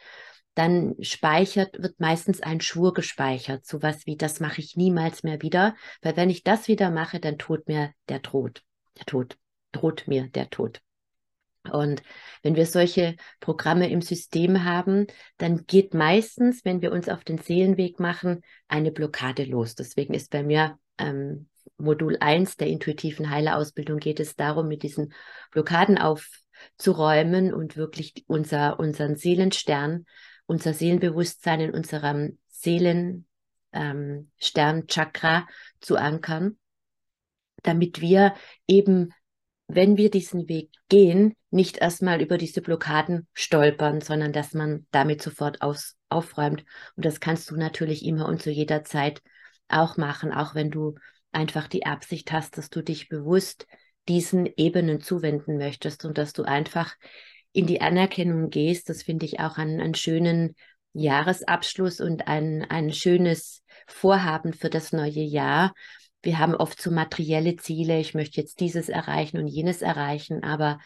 dann 0.55 0.95
speichert, 1.01 1.83
wird 1.83 1.99
meistens 1.99 2.43
ein 2.43 2.61
Schwur 2.61 2.93
gespeichert, 2.93 3.65
sowas 3.67 4.07
wie, 4.07 4.17
das 4.17 4.41
mache 4.41 4.61
ich 4.61 4.77
niemals 4.77 5.23
mehr 5.23 5.41
wieder, 5.41 5.75
weil 6.03 6.17
wenn 6.17 6.31
ich 6.31 6.45
das 6.45 6.69
wieder 6.69 6.91
mache, 6.91 7.21
dann 7.21 7.39
droht 7.39 7.69
mir 7.69 7.93
der 8.09 8.23
Tod, 8.23 8.63
der 8.99 9.07
Tod, 9.07 9.39
droht 9.73 10.07
mir 10.09 10.29
der 10.29 10.51
Tod. 10.51 10.81
Und 11.71 12.03
wenn 12.43 12.57
wir 12.57 12.67
solche 12.67 13.17
Programme 13.39 13.89
im 13.89 14.03
System 14.03 14.65
haben, 14.65 15.07
dann 15.39 15.65
geht 15.67 15.95
meistens, 15.95 16.65
wenn 16.65 16.83
wir 16.83 16.91
uns 16.91 17.09
auf 17.09 17.23
den 17.23 17.39
Seelenweg 17.39 18.01
machen, 18.01 18.43
eine 18.67 18.91
Blockade 18.91 19.45
los. 19.45 19.77
Deswegen 19.77 20.13
ist 20.13 20.33
bei 20.33 20.43
mir 20.43 20.77
ähm, 20.99 21.49
Modul 21.79 22.17
1 22.21 22.57
der 22.57 22.69
intuitiven 22.69 23.31
Heilerausbildung 23.31 23.99
geht 23.99 24.21
es 24.21 24.37
darum, 24.37 24.69
mit 24.69 24.83
diesen 24.83 25.13
Blockaden 25.51 25.99
aufzuräumen 25.99 27.53
und 27.53 27.77
wirklich 27.77 28.25
unser, 28.27 28.79
unseren 28.79 29.17
Seelenstern 29.17 30.05
unser 30.47 30.75
Seelenbewusstsein 30.75 31.61
in 31.61 31.73
unserem 31.73 32.39
Seelensternchakra 32.49 35.39
ähm, 35.39 35.45
zu 35.81 35.97
ankern, 35.97 36.59
damit 37.63 38.01
wir 38.01 38.35
eben, 38.67 39.13
wenn 39.67 39.97
wir 39.97 40.11
diesen 40.11 40.49
Weg 40.49 40.71
gehen, 40.89 41.35
nicht 41.51 41.79
erstmal 41.79 42.21
über 42.21 42.39
diese 42.39 42.61
Blockaden 42.61 43.29
stolpern, 43.33 44.01
sondern 44.01 44.33
dass 44.33 44.53
man 44.53 44.87
damit 44.91 45.23
sofort 45.23 45.63
aus, 45.63 45.97
aufräumt. 46.09 46.65
Und 46.97 47.05
das 47.05 47.21
kannst 47.21 47.49
du 47.51 47.57
natürlich 47.57 48.05
immer 48.05 48.29
und 48.29 48.43
zu 48.43 48.51
jeder 48.51 48.85
Zeit 48.85 49.23
auch 49.69 49.97
machen, 49.97 50.33
auch 50.33 50.55
wenn 50.55 50.71
du 50.71 50.95
einfach 51.33 51.69
die 51.69 51.87
Absicht 51.87 52.33
hast, 52.33 52.59
dass 52.59 52.71
du 52.71 52.83
dich 52.83 53.09
bewusst 53.09 53.67
diesen 54.09 54.49
Ebenen 54.57 55.01
zuwenden 55.01 55.59
möchtest 55.59 56.05
und 56.05 56.19
dass 56.19 56.33
du 56.33 56.43
einfach 56.43 56.95
in 57.53 57.67
die 57.67 57.81
Anerkennung 57.81 58.51
gehst. 58.51 58.89
Das 58.89 59.03
finde 59.03 59.27
ich 59.27 59.41
auch 59.41 59.59
einen, 59.59 59.81
einen 59.81 59.95
schönen 59.95 60.55
Jahresabschluss 60.93 62.01
und 62.01 62.29
ein, 62.29 62.65
ein 62.69 62.93
schönes 62.93 63.63
Vorhaben 63.87 64.53
für 64.53 64.71
das 64.71 64.93
neue 64.93 65.23
Jahr. 65.23 65.73
Wir 66.23 66.39
haben 66.39 66.55
oft 66.55 66.81
so 66.81 66.91
materielle 66.91 67.57
Ziele, 67.57 67.99
ich 67.99 68.15
möchte 68.15 68.41
jetzt 68.41 68.61
dieses 68.61 68.89
erreichen 68.89 69.39
und 69.39 69.49
jenes 69.49 69.83
erreichen, 69.83 70.45
aber 70.45 70.79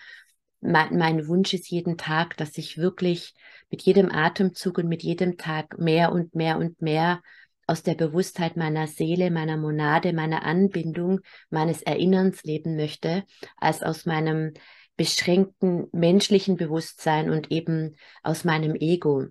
mein, 0.60 0.96
mein 0.96 1.28
Wunsch 1.28 1.52
ist 1.52 1.70
jeden 1.70 1.98
Tag, 1.98 2.36
dass 2.38 2.56
ich 2.56 2.78
wirklich 2.78 3.34
mit 3.70 3.82
jedem 3.82 4.10
Atemzug 4.10 4.78
und 4.78 4.88
mit 4.88 5.02
jedem 5.02 5.36
Tag 5.36 5.78
mehr 5.78 6.12
und 6.12 6.34
mehr 6.34 6.56
und 6.56 6.80
mehr 6.80 7.20
aus 7.66 7.82
der 7.82 7.94
Bewusstheit 7.94 8.56
meiner 8.56 8.86
Seele, 8.86 9.30
meiner 9.30 9.56
Monade, 9.56 10.12
meiner 10.12 10.44
Anbindung, 10.44 11.20
meines 11.50 11.82
Erinnerns 11.82 12.42
leben 12.44 12.76
möchte, 12.76 13.24
als 13.56 13.82
aus 13.82 14.06
meinem 14.06 14.52
beschränkten 14.96 15.88
menschlichen 15.92 16.56
Bewusstsein 16.56 17.30
und 17.30 17.50
eben 17.50 17.96
aus 18.22 18.44
meinem 18.44 18.74
Ego. 18.74 19.26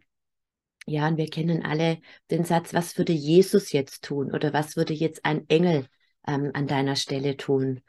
Ja, 0.85 1.07
und 1.07 1.17
wir 1.17 1.27
kennen 1.27 1.63
alle 1.65 1.99
den 2.29 2.43
Satz, 2.43 2.73
was 2.73 2.97
würde 2.97 3.13
Jesus 3.13 3.71
jetzt 3.71 4.03
tun 4.03 4.31
oder 4.31 4.53
was 4.53 4.75
würde 4.75 4.93
jetzt 4.93 5.25
ein 5.25 5.49
Engel 5.49 5.87
ähm, 6.27 6.51
an 6.53 6.67
deiner 6.67 6.95
Stelle 6.95 7.37
tun? 7.37 7.81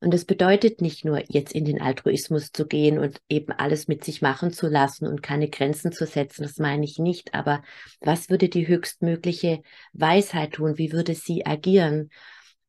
Und 0.00 0.12
das 0.12 0.24
bedeutet 0.24 0.80
nicht 0.82 1.04
nur, 1.04 1.22
jetzt 1.28 1.54
in 1.54 1.64
den 1.64 1.80
Altruismus 1.80 2.52
zu 2.52 2.66
gehen 2.66 2.98
und 2.98 3.20
eben 3.28 3.52
alles 3.52 3.88
mit 3.88 4.04
sich 4.04 4.20
machen 4.20 4.52
zu 4.52 4.68
lassen 4.68 5.06
und 5.06 5.22
keine 5.22 5.48
Grenzen 5.48 5.92
zu 5.92 6.04
setzen, 6.06 6.42
das 6.42 6.58
meine 6.58 6.84
ich 6.84 6.98
nicht, 6.98 7.32
aber 7.32 7.62
was 8.00 8.28
würde 8.28 8.48
die 8.48 8.68
höchstmögliche 8.68 9.62
Weisheit 9.92 10.52
tun? 10.52 10.76
Wie 10.76 10.92
würde 10.92 11.14
sie 11.14 11.46
agieren? 11.46 12.10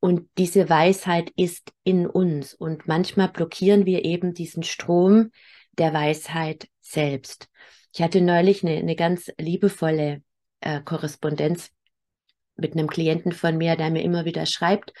Und 0.00 0.28
diese 0.38 0.70
Weisheit 0.70 1.30
ist 1.36 1.72
in 1.84 2.06
uns. 2.06 2.54
Und 2.54 2.86
manchmal 2.86 3.28
blockieren 3.28 3.86
wir 3.86 4.04
eben 4.04 4.34
diesen 4.34 4.62
Strom 4.62 5.30
der 5.78 5.92
Weisheit 5.92 6.68
selbst. 6.80 7.48
Ich 7.92 8.02
hatte 8.02 8.20
neulich 8.20 8.62
eine, 8.62 8.76
eine 8.76 8.94
ganz 8.96 9.30
liebevolle 9.38 10.22
äh, 10.60 10.80
Korrespondenz 10.80 11.70
mit 12.56 12.72
einem 12.72 12.88
Klienten 12.88 13.32
von 13.32 13.58
mir, 13.58 13.76
der 13.76 13.90
mir 13.90 14.02
immer 14.02 14.24
wieder 14.24 14.46
schreibt 14.46 14.92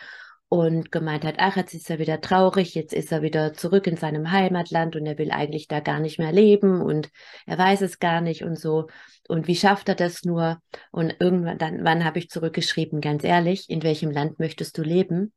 und 0.48 0.92
gemeint 0.92 1.24
hat, 1.24 1.36
ach, 1.38 1.56
jetzt 1.56 1.74
ist 1.74 1.90
er 1.90 1.98
wieder 1.98 2.20
traurig, 2.20 2.74
jetzt 2.74 2.92
ist 2.92 3.10
er 3.10 3.22
wieder 3.22 3.52
zurück 3.52 3.86
in 3.86 3.96
seinem 3.96 4.30
Heimatland 4.30 4.94
und 4.94 5.04
er 5.06 5.18
will 5.18 5.32
eigentlich 5.32 5.66
da 5.66 5.80
gar 5.80 5.98
nicht 5.98 6.18
mehr 6.18 6.32
leben 6.32 6.80
und 6.80 7.10
er 7.46 7.58
weiß 7.58 7.82
es 7.82 7.98
gar 7.98 8.20
nicht 8.20 8.44
und 8.44 8.58
so. 8.58 8.86
Und 9.28 9.48
wie 9.48 9.56
schafft 9.56 9.88
er 9.88 9.96
das 9.96 10.24
nur? 10.24 10.60
Und 10.92 11.16
irgendwann, 11.18 11.58
dann, 11.58 11.84
wann 11.84 12.04
habe 12.04 12.20
ich 12.20 12.30
zurückgeschrieben, 12.30 13.00
ganz 13.00 13.24
ehrlich, 13.24 13.68
in 13.68 13.82
welchem 13.82 14.10
Land 14.10 14.38
möchtest 14.38 14.78
du 14.78 14.82
leben? 14.82 15.32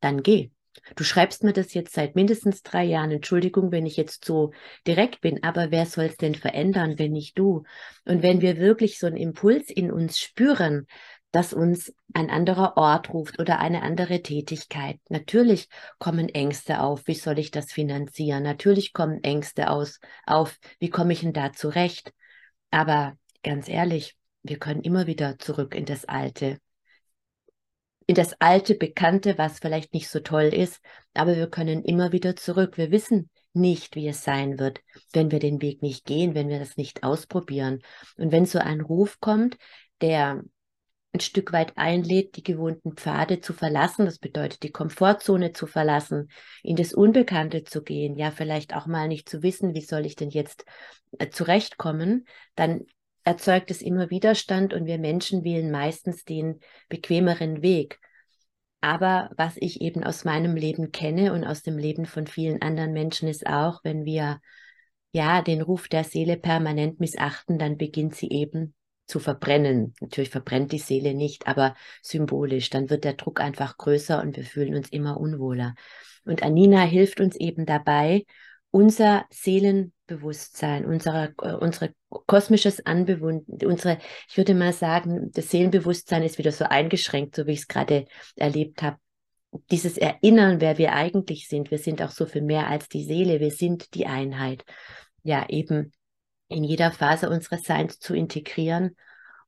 Dann 0.00 0.22
geh. 0.22 0.50
Du 0.96 1.04
schreibst 1.04 1.42
mir 1.42 1.52
das 1.52 1.74
jetzt 1.74 1.94
seit 1.94 2.14
mindestens 2.14 2.62
drei 2.62 2.84
Jahren. 2.84 3.10
Entschuldigung, 3.10 3.72
wenn 3.72 3.86
ich 3.86 3.96
jetzt 3.96 4.24
so 4.24 4.52
direkt 4.86 5.20
bin, 5.20 5.42
aber 5.42 5.70
wer 5.70 5.86
soll 5.86 6.06
es 6.06 6.16
denn 6.16 6.34
verändern, 6.34 6.98
wenn 6.98 7.12
nicht 7.12 7.38
du? 7.38 7.64
Und 8.04 8.22
wenn 8.22 8.40
wir 8.40 8.58
wirklich 8.58 8.98
so 8.98 9.06
einen 9.06 9.16
Impuls 9.16 9.70
in 9.70 9.90
uns 9.90 10.18
spüren, 10.18 10.86
dass 11.30 11.52
uns 11.52 11.92
ein 12.14 12.30
anderer 12.30 12.76
Ort 12.76 13.10
ruft 13.12 13.38
oder 13.38 13.58
eine 13.58 13.82
andere 13.82 14.22
Tätigkeit. 14.22 14.98
Natürlich 15.08 15.68
kommen 15.98 16.28
Ängste 16.28 16.80
auf, 16.80 17.06
wie 17.06 17.14
soll 17.14 17.38
ich 17.38 17.50
das 17.50 17.72
finanzieren? 17.72 18.42
Natürlich 18.42 18.92
kommen 18.92 19.22
Ängste 19.22 19.70
aus, 19.70 20.00
auf, 20.26 20.58
wie 20.78 20.90
komme 20.90 21.12
ich 21.12 21.20
denn 21.20 21.34
da 21.34 21.52
zurecht? 21.52 22.12
Aber 22.70 23.16
ganz 23.42 23.68
ehrlich, 23.68 24.16
wir 24.42 24.58
können 24.58 24.82
immer 24.82 25.06
wieder 25.06 25.38
zurück 25.38 25.74
in 25.74 25.84
das 25.84 26.06
Alte. 26.06 26.58
In 28.06 28.14
das 28.14 28.34
alte 28.40 28.74
Bekannte, 28.74 29.36
was 29.36 29.58
vielleicht 29.58 29.92
nicht 29.92 30.08
so 30.08 30.20
toll 30.20 30.44
ist, 30.44 30.80
aber 31.12 31.36
wir 31.36 31.50
können 31.50 31.84
immer 31.84 32.10
wieder 32.12 32.36
zurück. 32.36 32.78
Wir 32.78 32.90
wissen 32.90 33.28
nicht, 33.52 33.96
wie 33.96 34.08
es 34.08 34.24
sein 34.24 34.58
wird, 34.58 34.80
wenn 35.12 35.30
wir 35.30 35.40
den 35.40 35.60
Weg 35.60 35.82
nicht 35.82 36.06
gehen, 36.06 36.34
wenn 36.34 36.48
wir 36.48 36.58
das 36.58 36.78
nicht 36.78 37.02
ausprobieren. 37.02 37.82
Und 38.16 38.32
wenn 38.32 38.46
so 38.46 38.58
ein 38.58 38.80
Ruf 38.80 39.20
kommt, 39.20 39.58
der 40.00 40.42
ein 41.18 41.20
Stück 41.20 41.52
weit 41.52 41.76
einlädt, 41.76 42.36
die 42.36 42.42
gewohnten 42.42 42.92
Pfade 42.92 43.40
zu 43.40 43.52
verlassen. 43.52 44.06
Das 44.06 44.18
bedeutet, 44.18 44.62
die 44.62 44.70
Komfortzone 44.70 45.52
zu 45.52 45.66
verlassen, 45.66 46.30
in 46.62 46.76
das 46.76 46.94
Unbekannte 46.94 47.64
zu 47.64 47.82
gehen, 47.82 48.16
ja, 48.16 48.30
vielleicht 48.30 48.74
auch 48.74 48.86
mal 48.86 49.08
nicht 49.08 49.28
zu 49.28 49.42
wissen, 49.42 49.74
wie 49.74 49.82
soll 49.82 50.06
ich 50.06 50.14
denn 50.14 50.30
jetzt 50.30 50.64
äh, 51.18 51.28
zurechtkommen, 51.28 52.26
dann 52.54 52.82
erzeugt 53.24 53.70
es 53.70 53.82
immer 53.82 54.10
Widerstand 54.10 54.72
und 54.72 54.86
wir 54.86 54.98
Menschen 54.98 55.44
wählen 55.44 55.70
meistens 55.70 56.24
den 56.24 56.60
bequemeren 56.88 57.60
Weg. 57.62 57.98
Aber 58.80 59.30
was 59.36 59.56
ich 59.56 59.80
eben 59.80 60.04
aus 60.04 60.24
meinem 60.24 60.54
Leben 60.54 60.92
kenne 60.92 61.32
und 61.32 61.44
aus 61.44 61.62
dem 61.62 61.78
Leben 61.78 62.06
von 62.06 62.28
vielen 62.28 62.62
anderen 62.62 62.92
Menschen 62.92 63.28
ist 63.28 63.46
auch, 63.46 63.80
wenn 63.82 64.04
wir 64.04 64.40
ja 65.10 65.42
den 65.42 65.62
Ruf 65.62 65.88
der 65.88 66.04
Seele 66.04 66.36
permanent 66.36 67.00
missachten, 67.00 67.58
dann 67.58 67.76
beginnt 67.76 68.14
sie 68.14 68.30
eben 68.30 68.74
zu 69.08 69.18
verbrennen. 69.18 69.94
Natürlich 70.00 70.30
verbrennt 70.30 70.70
die 70.70 70.78
Seele 70.78 71.14
nicht, 71.14 71.48
aber 71.48 71.74
symbolisch. 72.02 72.70
Dann 72.70 72.90
wird 72.90 73.04
der 73.04 73.14
Druck 73.14 73.40
einfach 73.40 73.78
größer 73.78 74.20
und 74.22 74.36
wir 74.36 74.44
fühlen 74.44 74.76
uns 74.76 74.90
immer 74.90 75.18
unwohler. 75.18 75.74
Und 76.24 76.42
Anina 76.42 76.82
hilft 76.82 77.20
uns 77.20 77.34
eben 77.36 77.64
dabei, 77.64 78.24
unser 78.70 79.24
Seelenbewusstsein, 79.30 80.84
unsere, 80.84 81.34
äh, 81.42 81.54
unsere 81.54 81.94
kosmisches 82.26 82.84
Anbewunden, 82.84 83.66
unsere, 83.66 83.98
ich 84.28 84.36
würde 84.36 84.54
mal 84.54 84.74
sagen, 84.74 85.30
das 85.32 85.50
Seelenbewusstsein 85.50 86.22
ist 86.22 86.36
wieder 86.36 86.52
so 86.52 86.66
eingeschränkt, 86.66 87.34
so 87.34 87.46
wie 87.46 87.52
ich 87.52 87.60
es 87.60 87.68
gerade 87.68 88.04
erlebt 88.36 88.82
habe. 88.82 88.98
Dieses 89.70 89.96
Erinnern, 89.96 90.60
wer 90.60 90.76
wir 90.76 90.92
eigentlich 90.92 91.48
sind. 91.48 91.70
Wir 91.70 91.78
sind 91.78 92.02
auch 92.02 92.10
so 92.10 92.26
viel 92.26 92.42
mehr 92.42 92.66
als 92.66 92.90
die 92.90 93.04
Seele. 93.04 93.40
Wir 93.40 93.50
sind 93.50 93.94
die 93.94 94.06
Einheit. 94.06 94.62
Ja, 95.22 95.46
eben 95.48 95.92
in 96.48 96.64
jeder 96.64 96.90
Phase 96.90 97.28
unseres 97.28 97.62
Seins 97.62 97.98
zu 97.98 98.14
integrieren 98.14 98.96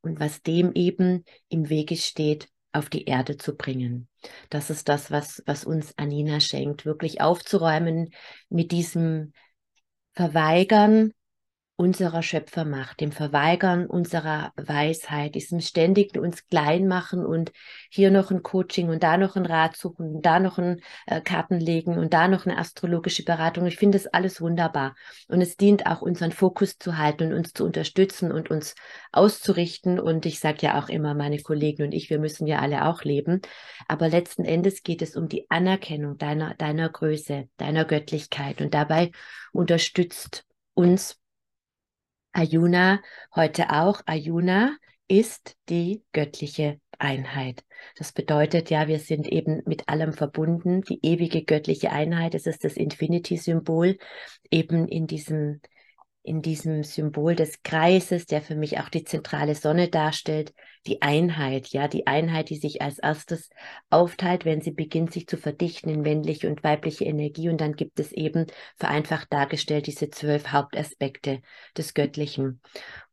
und 0.03 0.21
was 0.21 0.43
dem 0.43 0.73
eben 0.73 1.25
im 1.49 1.69
Wege 1.69 1.97
steht, 1.97 2.49
auf 2.73 2.89
die 2.89 3.05
Erde 3.05 3.37
zu 3.37 3.57
bringen. 3.57 4.09
Das 4.49 4.71
ist 4.71 4.89
das, 4.89 5.11
was, 5.11 5.43
was 5.47 5.65
uns 5.65 5.97
Anina 5.99 6.41
schenkt, 6.41 6.87
wirklich 6.87 7.21
aufzuräumen 7.21 8.11
mit 8.49 8.71
diesem 8.71 9.33
Verweigern 10.13 11.13
unserer 11.81 12.23
Schöpfermacht, 12.23 13.01
dem 13.01 13.11
Verweigern 13.11 13.87
unserer 13.87 14.53
Weisheit, 14.55 15.35
diesem 15.35 15.63
ständigen 15.63 16.21
uns 16.21 16.47
klein 16.47 16.87
machen 16.87 17.25
und 17.25 17.53
hier 17.89 18.11
noch 18.11 18.31
ein 18.31 18.43
Coaching 18.43 18.91
und 18.91 19.03
da 19.03 19.17
noch 19.17 19.35
ein 19.35 19.47
Rat 19.47 19.79
suchen 19.79 20.17
und 20.17 20.27
da 20.27 20.41
noch 20.41 20.59
ein 20.59 20.83
äh, 21.07 21.23
Karten 21.23 21.59
legen 21.59 21.97
und 21.97 22.13
da 22.13 22.29
noch 22.29 22.45
eine 22.45 22.59
astrologische 22.59 23.25
Beratung. 23.25 23.65
Ich 23.65 23.79
finde 23.79 23.97
das 23.97 24.07
alles 24.07 24.43
wunderbar. 24.43 24.95
Und 25.29 25.41
es 25.41 25.57
dient 25.57 25.87
auch 25.87 26.03
unseren 26.03 26.33
Fokus 26.33 26.77
zu 26.77 26.99
halten 26.99 27.33
und 27.33 27.39
uns 27.39 27.55
zu 27.55 27.65
unterstützen 27.65 28.31
und 28.31 28.51
uns 28.51 28.75
auszurichten. 29.11 29.99
Und 29.99 30.27
ich 30.27 30.39
sage 30.39 30.59
ja 30.61 30.79
auch 30.79 30.91
immer, 30.91 31.15
meine 31.15 31.41
Kollegen 31.41 31.85
und 31.85 31.93
ich, 31.93 32.11
wir 32.11 32.19
müssen 32.19 32.47
ja 32.47 32.59
alle 32.59 32.85
auch 32.85 33.05
leben. 33.05 33.41
Aber 33.89 34.11
letzten 34.11 34.45
Endes 34.45 34.83
geht 34.83 35.01
es 35.01 35.17
um 35.17 35.31
die 35.31 35.51
Anerkennung 35.51 36.19
deiner, 36.19 36.55
deiner 36.57 36.91
Größe, 36.91 37.49
deiner 37.57 37.87
Göttlichkeit. 37.87 38.61
Und 38.61 38.75
dabei 38.75 39.13
unterstützt 39.53 40.45
uns 40.75 41.20
Ayuna 42.33 43.01
heute 43.35 43.71
auch. 43.71 44.03
Ayuna 44.07 44.77
ist 45.09 45.57
die 45.69 46.03
göttliche 46.13 46.81
Einheit. 46.99 47.65
Das 47.97 48.13
bedeutet 48.13 48.71
ja, 48.71 48.87
wir 48.87 48.99
sind 48.99 49.27
eben 49.27 49.63
mit 49.67 49.89
allem 49.89 50.13
verbunden. 50.13 50.83
Die 50.83 51.01
ewige 51.03 51.43
göttliche 51.43 51.91
Einheit, 51.91 52.35
es 52.35 52.47
ist 52.47 52.65
das 52.65 52.77
Infinity-Symbol, 52.77 53.99
eben 54.51 54.87
in 54.87 55.07
diesem 55.07 55.61
in 56.23 56.43
diesem 56.43 56.85
Symbol 56.85 57.35
des 57.35 57.63
Kreises, 57.63 58.27
der 58.27 58.43
für 58.43 58.55
mich 58.55 58.79
auch 58.79 58.91
die 58.91 59.05
zentrale 59.05 59.55
Sonne 59.55 59.89
darstellt, 59.89 60.53
die 60.87 61.03
Einheit, 61.03 61.69
ja, 61.69 61.89
die 61.89 62.07
Einheit, 62.07 62.51
die 62.51 62.57
sich 62.57 62.81
als 62.83 62.99
erstes 62.99 63.51
aufteilt, 63.91 64.45
wenn 64.45 64.61
sie 64.61 64.71
beginnt, 64.71 65.13
sich 65.13 65.27
zu 65.27 65.37
verdichten 65.37 65.91
in 65.91 66.01
männliche 66.01 66.49
und 66.49 66.65
weibliche 66.65 67.05
Energie. 67.05 67.49
Und 67.49 67.61
dann 67.61 67.75
gibt 67.75 68.01
es 68.01 68.13
eben 68.13 68.47
vereinfacht 68.77 69.33
dargestellt 69.33 69.87
diese 69.87 70.11
zwölf 70.11 70.53
Hauptaspekte 70.53 71.43
des 71.77 71.95
Göttlichen. 71.95 72.61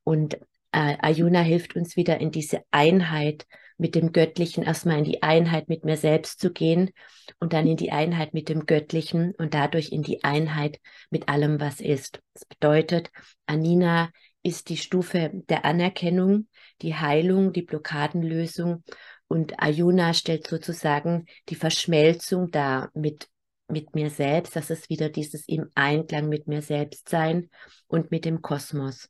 Und 0.03 0.35
äh, 0.71 0.97
Ayuna 1.01 1.41
hilft 1.41 1.75
uns 1.75 1.95
wieder 1.97 2.19
in 2.19 2.31
diese 2.31 2.61
Einheit 2.71 3.45
mit 3.77 3.95
dem 3.95 4.11
Göttlichen, 4.11 4.63
erstmal 4.63 4.99
in 4.99 5.03
die 5.03 5.21
Einheit 5.21 5.69
mit 5.69 5.85
mir 5.85 5.97
selbst 5.97 6.39
zu 6.39 6.51
gehen 6.51 6.91
und 7.39 7.53
dann 7.53 7.67
in 7.67 7.77
die 7.77 7.91
Einheit 7.91 8.33
mit 8.33 8.49
dem 8.49 8.65
Göttlichen 8.65 9.35
und 9.35 9.53
dadurch 9.53 9.91
in 9.91 10.01
die 10.01 10.23
Einheit 10.23 10.79
mit 11.09 11.29
allem, 11.29 11.59
was 11.59 11.79
ist. 11.79 12.21
Das 12.33 12.45
bedeutet, 12.45 13.11
Anina 13.45 14.09
ist 14.43 14.69
die 14.69 14.77
Stufe 14.77 15.31
der 15.33 15.65
Anerkennung, 15.65 16.47
die 16.81 16.95
Heilung, 16.95 17.53
die 17.53 17.63
Blockadenlösung 17.63 18.83
und 19.27 19.61
Ayuna 19.61 20.13
stellt 20.13 20.47
sozusagen 20.47 21.25
die 21.49 21.55
Verschmelzung 21.55 22.51
dar 22.51 22.91
mit 22.93 23.29
mit 23.67 23.95
mir 23.95 24.09
selbst, 24.09 24.55
das 24.55 24.69
ist 24.69 24.89
wieder 24.89 25.09
dieses 25.09 25.47
im 25.47 25.69
Einklang 25.75 26.29
mit 26.29 26.47
mir 26.47 26.61
selbst 26.61 27.09
sein 27.09 27.49
und 27.87 28.11
mit 28.11 28.25
dem 28.25 28.41
Kosmos. 28.41 29.09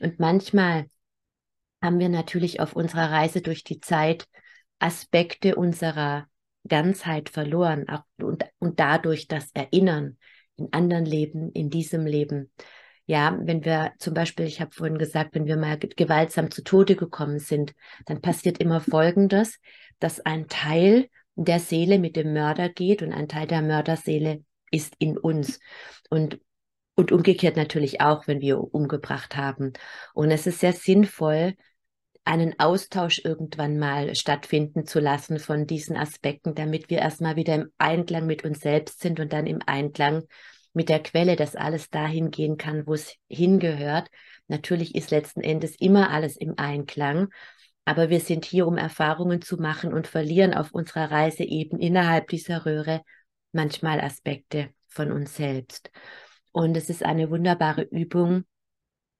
Und 0.00 0.18
manchmal 0.18 0.86
haben 1.80 1.98
wir 1.98 2.08
natürlich 2.08 2.60
auf 2.60 2.74
unserer 2.74 3.10
Reise 3.10 3.42
durch 3.42 3.64
die 3.64 3.80
Zeit 3.80 4.26
Aspekte 4.78 5.54
unserer 5.54 6.26
Ganzheit 6.66 7.28
verloren 7.28 7.88
auch, 7.88 8.02
und, 8.18 8.44
und 8.58 8.80
dadurch 8.80 9.28
das 9.28 9.50
Erinnern 9.52 10.18
in 10.56 10.72
anderen 10.72 11.04
Leben, 11.04 11.50
in 11.52 11.70
diesem 11.70 12.06
Leben. 12.06 12.50
Ja, 13.12 13.38
wenn 13.42 13.62
wir 13.62 13.92
zum 13.98 14.14
Beispiel, 14.14 14.46
ich 14.46 14.62
habe 14.62 14.70
vorhin 14.72 14.96
gesagt, 14.96 15.34
wenn 15.34 15.44
wir 15.44 15.58
mal 15.58 15.76
gewaltsam 15.76 16.50
zu 16.50 16.64
Tode 16.64 16.96
gekommen 16.96 17.40
sind, 17.40 17.74
dann 18.06 18.22
passiert 18.22 18.56
immer 18.56 18.80
Folgendes, 18.80 19.58
dass 19.98 20.20
ein 20.20 20.48
Teil 20.48 21.10
der 21.34 21.58
Seele 21.58 21.98
mit 21.98 22.16
dem 22.16 22.32
Mörder 22.32 22.70
geht 22.70 23.02
und 23.02 23.12
ein 23.12 23.28
Teil 23.28 23.46
der 23.46 23.60
Mörderseele 23.60 24.42
ist 24.70 24.94
in 24.98 25.18
uns. 25.18 25.60
Und 26.08 26.40
und 26.94 27.12
umgekehrt 27.12 27.56
natürlich 27.56 28.00
auch, 28.00 28.26
wenn 28.26 28.40
wir 28.40 28.58
umgebracht 28.74 29.36
haben. 29.36 29.74
Und 30.14 30.30
es 30.30 30.46
ist 30.46 30.60
sehr 30.60 30.72
sinnvoll, 30.72 31.54
einen 32.24 32.58
Austausch 32.58 33.20
irgendwann 33.22 33.78
mal 33.78 34.14
stattfinden 34.14 34.86
zu 34.86 35.00
lassen 35.00 35.38
von 35.38 35.66
diesen 35.66 35.98
Aspekten, 35.98 36.54
damit 36.54 36.88
wir 36.88 37.00
erstmal 37.00 37.36
wieder 37.36 37.56
im 37.56 37.72
Einklang 37.76 38.24
mit 38.24 38.42
uns 38.42 38.60
selbst 38.60 39.00
sind 39.00 39.20
und 39.20 39.34
dann 39.34 39.46
im 39.46 39.60
Einklang 39.66 40.22
mit 40.72 40.88
der 40.88 41.02
Quelle, 41.02 41.36
dass 41.36 41.56
alles 41.56 41.90
dahin 41.90 42.30
gehen 42.30 42.56
kann, 42.56 42.86
wo 42.86 42.94
es 42.94 43.16
hingehört. 43.28 44.08
Natürlich 44.48 44.94
ist 44.94 45.10
letzten 45.10 45.40
Endes 45.40 45.76
immer 45.76 46.10
alles 46.10 46.36
im 46.36 46.54
Einklang, 46.56 47.28
aber 47.84 48.10
wir 48.10 48.20
sind 48.20 48.44
hier, 48.44 48.66
um 48.66 48.76
Erfahrungen 48.76 49.42
zu 49.42 49.56
machen 49.56 49.92
und 49.92 50.06
verlieren 50.06 50.54
auf 50.54 50.72
unserer 50.72 51.10
Reise 51.10 51.44
eben 51.44 51.78
innerhalb 51.78 52.28
dieser 52.28 52.64
Röhre 52.64 53.02
manchmal 53.52 54.00
Aspekte 54.00 54.70
von 54.88 55.12
uns 55.12 55.36
selbst. 55.36 55.90
Und 56.52 56.76
es 56.76 56.90
ist 56.90 57.04
eine 57.04 57.30
wunderbare 57.30 57.82
Übung, 57.82 58.44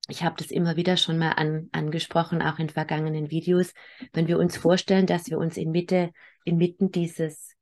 ich 0.08 0.22
habe 0.22 0.34
das 0.36 0.50
immer 0.50 0.76
wieder 0.76 0.96
schon 0.96 1.16
mal 1.16 1.32
an, 1.32 1.68
angesprochen, 1.72 2.42
auch 2.42 2.58
in 2.58 2.68
vergangenen 2.68 3.30
Videos, 3.30 3.72
wenn 4.12 4.26
wir 4.26 4.38
uns 4.38 4.56
vorstellen, 4.56 5.06
dass 5.06 5.30
wir 5.30 5.38
uns 5.38 5.56
in 5.56 5.70
Mitte, 5.70 6.10
inmitten 6.44 6.90
dieses, 6.90 7.54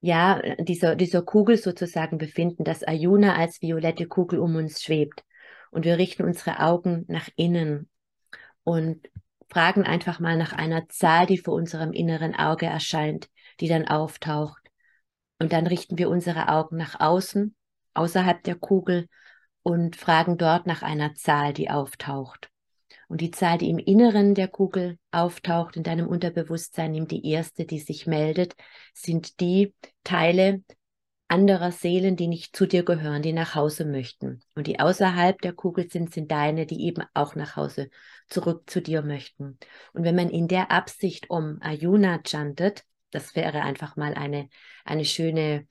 ja, 0.00 0.40
dieser, 0.58 0.96
dieser 0.96 1.22
Kugel 1.22 1.56
sozusagen 1.56 2.18
befinden, 2.18 2.64
dass 2.64 2.84
Ayuna 2.84 3.34
als 3.36 3.60
violette 3.62 4.06
Kugel 4.06 4.38
um 4.38 4.56
uns 4.56 4.82
schwebt. 4.82 5.24
Und 5.70 5.84
wir 5.84 5.98
richten 5.98 6.24
unsere 6.24 6.60
Augen 6.60 7.04
nach 7.08 7.28
innen 7.36 7.88
und 8.64 9.08
fragen 9.50 9.84
einfach 9.84 10.20
mal 10.20 10.36
nach 10.36 10.52
einer 10.52 10.88
Zahl, 10.88 11.26
die 11.26 11.38
vor 11.38 11.54
unserem 11.54 11.92
inneren 11.92 12.34
Auge 12.34 12.66
erscheint, 12.66 13.28
die 13.60 13.68
dann 13.68 13.88
auftaucht. 13.88 14.62
Und 15.38 15.52
dann 15.52 15.66
richten 15.66 15.98
wir 15.98 16.10
unsere 16.10 16.48
Augen 16.48 16.76
nach 16.76 17.00
außen, 17.00 17.54
außerhalb 17.94 18.42
der 18.42 18.56
Kugel 18.56 19.08
und 19.62 19.96
fragen 19.96 20.38
dort 20.38 20.66
nach 20.66 20.82
einer 20.82 21.14
Zahl, 21.14 21.52
die 21.52 21.70
auftaucht. 21.70 22.50
Und 23.08 23.22
die 23.22 23.30
Zahl, 23.30 23.58
die 23.58 23.70
im 23.70 23.78
Inneren 23.78 24.34
der 24.34 24.48
Kugel 24.48 24.98
auftaucht, 25.10 25.76
in 25.76 25.82
deinem 25.82 26.06
Unterbewusstsein, 26.06 26.92
nimm 26.92 27.08
die 27.08 27.26
erste, 27.26 27.64
die 27.64 27.78
sich 27.78 28.06
meldet, 28.06 28.54
sind 28.92 29.40
die 29.40 29.74
Teile 30.04 30.62
anderer 31.28 31.72
Seelen, 31.72 32.16
die 32.16 32.26
nicht 32.26 32.56
zu 32.56 32.66
dir 32.66 32.84
gehören, 32.84 33.22
die 33.22 33.32
nach 33.32 33.54
Hause 33.54 33.84
möchten. 33.84 34.40
Und 34.54 34.66
die 34.66 34.80
außerhalb 34.80 35.40
der 35.40 35.52
Kugel 35.52 35.90
sind, 35.90 36.12
sind 36.12 36.30
deine, 36.30 36.66
die 36.66 36.82
eben 36.86 37.02
auch 37.14 37.34
nach 37.34 37.56
Hause 37.56 37.90
zurück 38.28 38.68
zu 38.68 38.80
dir 38.80 39.02
möchten. 39.02 39.58
Und 39.92 40.04
wenn 40.04 40.16
man 40.16 40.30
in 40.30 40.48
der 40.48 40.70
Absicht 40.70 41.30
um 41.30 41.58
Ayuna 41.60 42.20
chantet, 42.26 42.84
das 43.10 43.34
wäre 43.36 43.62
einfach 43.62 43.96
mal 43.96 44.14
eine, 44.14 44.48
eine 44.84 45.04
schöne 45.04 45.66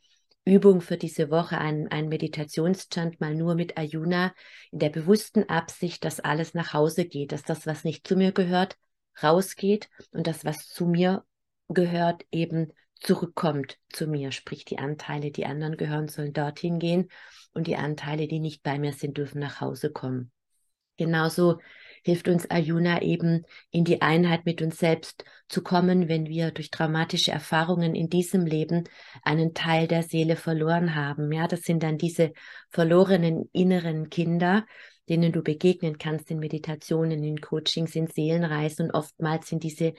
Übung 0.47 0.81
für 0.81 0.97
diese 0.97 1.29
Woche, 1.29 1.57
ein, 1.57 1.89
ein 1.89 2.07
Meditationschant 2.07 3.19
mal 3.19 3.35
nur 3.35 3.55
mit 3.55 3.77
Ayuna, 3.77 4.33
in 4.71 4.79
der 4.79 4.89
bewussten 4.89 5.43
Absicht, 5.49 6.05
dass 6.05 6.19
alles 6.19 6.53
nach 6.53 6.73
Hause 6.73 7.05
geht, 7.05 7.31
dass 7.31 7.43
das, 7.43 7.67
was 7.67 7.83
nicht 7.83 8.07
zu 8.07 8.15
mir 8.15 8.31
gehört, 8.31 8.77
rausgeht 9.21 9.89
und 10.11 10.25
das, 10.25 10.45
was 10.45 10.67
zu 10.67 10.85
mir 10.85 11.25
gehört, 11.67 12.25
eben 12.31 12.71
zurückkommt 12.95 13.77
zu 13.89 14.07
mir. 14.07 14.31
Sprich, 14.31 14.65
die 14.65 14.79
Anteile, 14.79 15.31
die 15.31 15.45
anderen 15.45 15.77
gehören, 15.77 16.07
sollen 16.07 16.33
dorthin 16.33 16.79
gehen 16.79 17.09
und 17.53 17.67
die 17.67 17.75
Anteile, 17.75 18.27
die 18.27 18.39
nicht 18.39 18.63
bei 18.63 18.79
mir 18.79 18.93
sind, 18.93 19.17
dürfen 19.17 19.39
nach 19.39 19.61
Hause 19.61 19.91
kommen. 19.91 20.31
Genauso 20.97 21.59
hilft 22.07 22.29
uns 22.29 22.49
Ayuna 22.49 23.01
eben 23.01 23.43
in 23.69 23.83
die 23.83 24.01
Einheit 24.01 24.45
mit 24.45 24.61
uns 24.61 24.79
selbst 24.79 25.25
zu 25.49 25.61
kommen, 25.61 26.07
wenn 26.07 26.27
wir 26.27 26.51
durch 26.51 26.71
traumatische 26.71 27.33
Erfahrungen 27.33 27.95
in 27.95 28.09
diesem 28.09 28.45
Leben 28.45 28.85
einen 29.23 29.53
Teil 29.53 29.89
der 29.89 30.03
Seele 30.03 30.37
verloren 30.37 30.95
haben. 30.95 31.29
Ja, 31.33 31.49
das 31.49 31.63
sind 31.63 31.83
dann 31.83 31.97
diese 31.97 32.31
verlorenen 32.69 33.49
inneren 33.51 34.09
Kinder, 34.09 34.65
denen 35.09 35.33
du 35.33 35.41
begegnen 35.41 35.97
kannst 35.97 36.31
in 36.31 36.39
Meditationen, 36.39 37.21
in 37.25 37.41
Coachings, 37.41 37.93
in 37.93 38.07
Seelenreisen. 38.07 38.85
Und 38.85 38.95
oftmals 38.95 39.49
sind 39.49 39.63
diese 39.63 39.93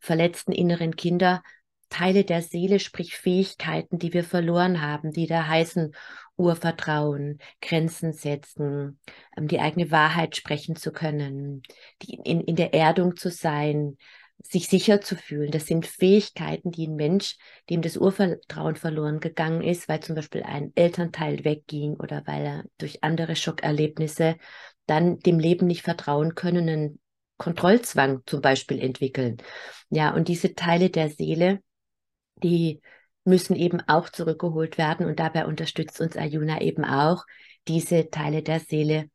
verletzten 0.00 0.50
inneren 0.50 0.96
Kinder 0.96 1.44
Teile 1.92 2.24
der 2.24 2.42
Seele, 2.42 2.80
sprich 2.80 3.16
Fähigkeiten, 3.16 3.98
die 3.98 4.14
wir 4.14 4.24
verloren 4.24 4.80
haben, 4.80 5.12
die 5.12 5.26
da 5.26 5.46
heißen 5.46 5.94
Urvertrauen, 6.36 7.38
Grenzen 7.60 8.12
setzen, 8.14 8.98
ähm, 9.36 9.46
die 9.46 9.60
eigene 9.60 9.90
Wahrheit 9.90 10.34
sprechen 10.34 10.74
zu 10.74 10.90
können, 10.90 11.62
die 12.00 12.14
in, 12.24 12.40
in 12.40 12.56
der 12.56 12.72
Erdung 12.72 13.16
zu 13.16 13.30
sein, 13.30 13.98
sich 14.42 14.68
sicher 14.68 15.02
zu 15.02 15.16
fühlen. 15.16 15.50
Das 15.50 15.66
sind 15.66 15.86
Fähigkeiten, 15.86 16.70
die 16.70 16.88
ein 16.88 16.96
Mensch, 16.96 17.36
dem 17.68 17.82
das 17.82 17.96
Urvertrauen 17.96 18.76
verloren 18.76 19.20
gegangen 19.20 19.62
ist, 19.62 19.88
weil 19.88 20.00
zum 20.00 20.16
Beispiel 20.16 20.42
ein 20.42 20.72
Elternteil 20.74 21.44
wegging 21.44 21.94
oder 21.94 22.22
weil 22.26 22.44
er 22.44 22.64
durch 22.78 23.04
andere 23.04 23.36
Schockerlebnisse 23.36 24.36
dann 24.86 25.18
dem 25.20 25.38
Leben 25.38 25.66
nicht 25.66 25.82
vertrauen 25.82 26.34
können, 26.34 26.68
einen 26.68 27.00
Kontrollzwang 27.36 28.22
zum 28.24 28.40
Beispiel 28.40 28.80
entwickeln. 28.80 29.36
Ja, 29.90 30.14
und 30.14 30.28
diese 30.28 30.54
Teile 30.54 30.90
der 30.90 31.10
Seele, 31.10 31.60
die 32.42 32.80
müssen 33.24 33.56
eben 33.56 33.80
auch 33.86 34.08
zurückgeholt 34.08 34.78
werden 34.78 35.06
und 35.06 35.18
dabei 35.18 35.46
unterstützt 35.46 36.00
uns 36.00 36.16
Ayuna 36.16 36.60
eben 36.60 36.84
auch, 36.84 37.24
diese 37.68 38.10
Teile 38.10 38.42
der 38.42 38.60
Seele 38.60 39.08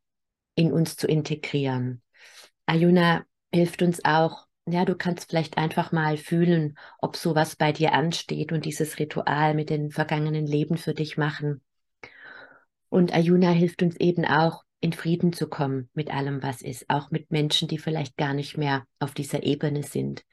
in 0.55 0.71
uns 0.71 0.95
zu 0.95 1.07
integrieren. 1.07 2.01
Ayuna 2.65 3.25
hilft 3.53 3.81
uns 3.81 4.03
auch, 4.05 4.47
ja, 4.65 4.85
du 4.85 4.95
kannst 4.95 5.29
vielleicht 5.29 5.57
einfach 5.57 5.91
mal 5.91 6.17
fühlen, 6.17 6.77
ob 6.99 7.15
sowas 7.15 7.55
bei 7.55 7.71
dir 7.71 7.93
ansteht 7.93 8.51
und 8.51 8.65
dieses 8.65 8.99
Ritual 8.99 9.53
mit 9.53 9.69
den 9.69 9.91
vergangenen 9.91 10.45
Leben 10.45 10.77
für 10.77 10.93
dich 10.93 11.17
machen. 11.17 11.61
Und 12.89 13.13
Ayuna 13.13 13.51
hilft 13.51 13.81
uns 13.83 13.95
eben 13.97 14.25
auch, 14.25 14.63
in 14.79 14.93
Frieden 14.93 15.33
zu 15.33 15.47
kommen 15.47 15.89
mit 15.93 16.11
allem, 16.13 16.43
was 16.43 16.61
ist, 16.61 16.85
auch 16.87 17.09
mit 17.09 17.31
Menschen, 17.31 17.67
die 17.67 17.79
vielleicht 17.79 18.15
gar 18.15 18.33
nicht 18.33 18.57
mehr 18.57 18.85
auf 18.99 19.13
dieser 19.13 19.41
Ebene 19.43 19.81
sind 19.81 20.23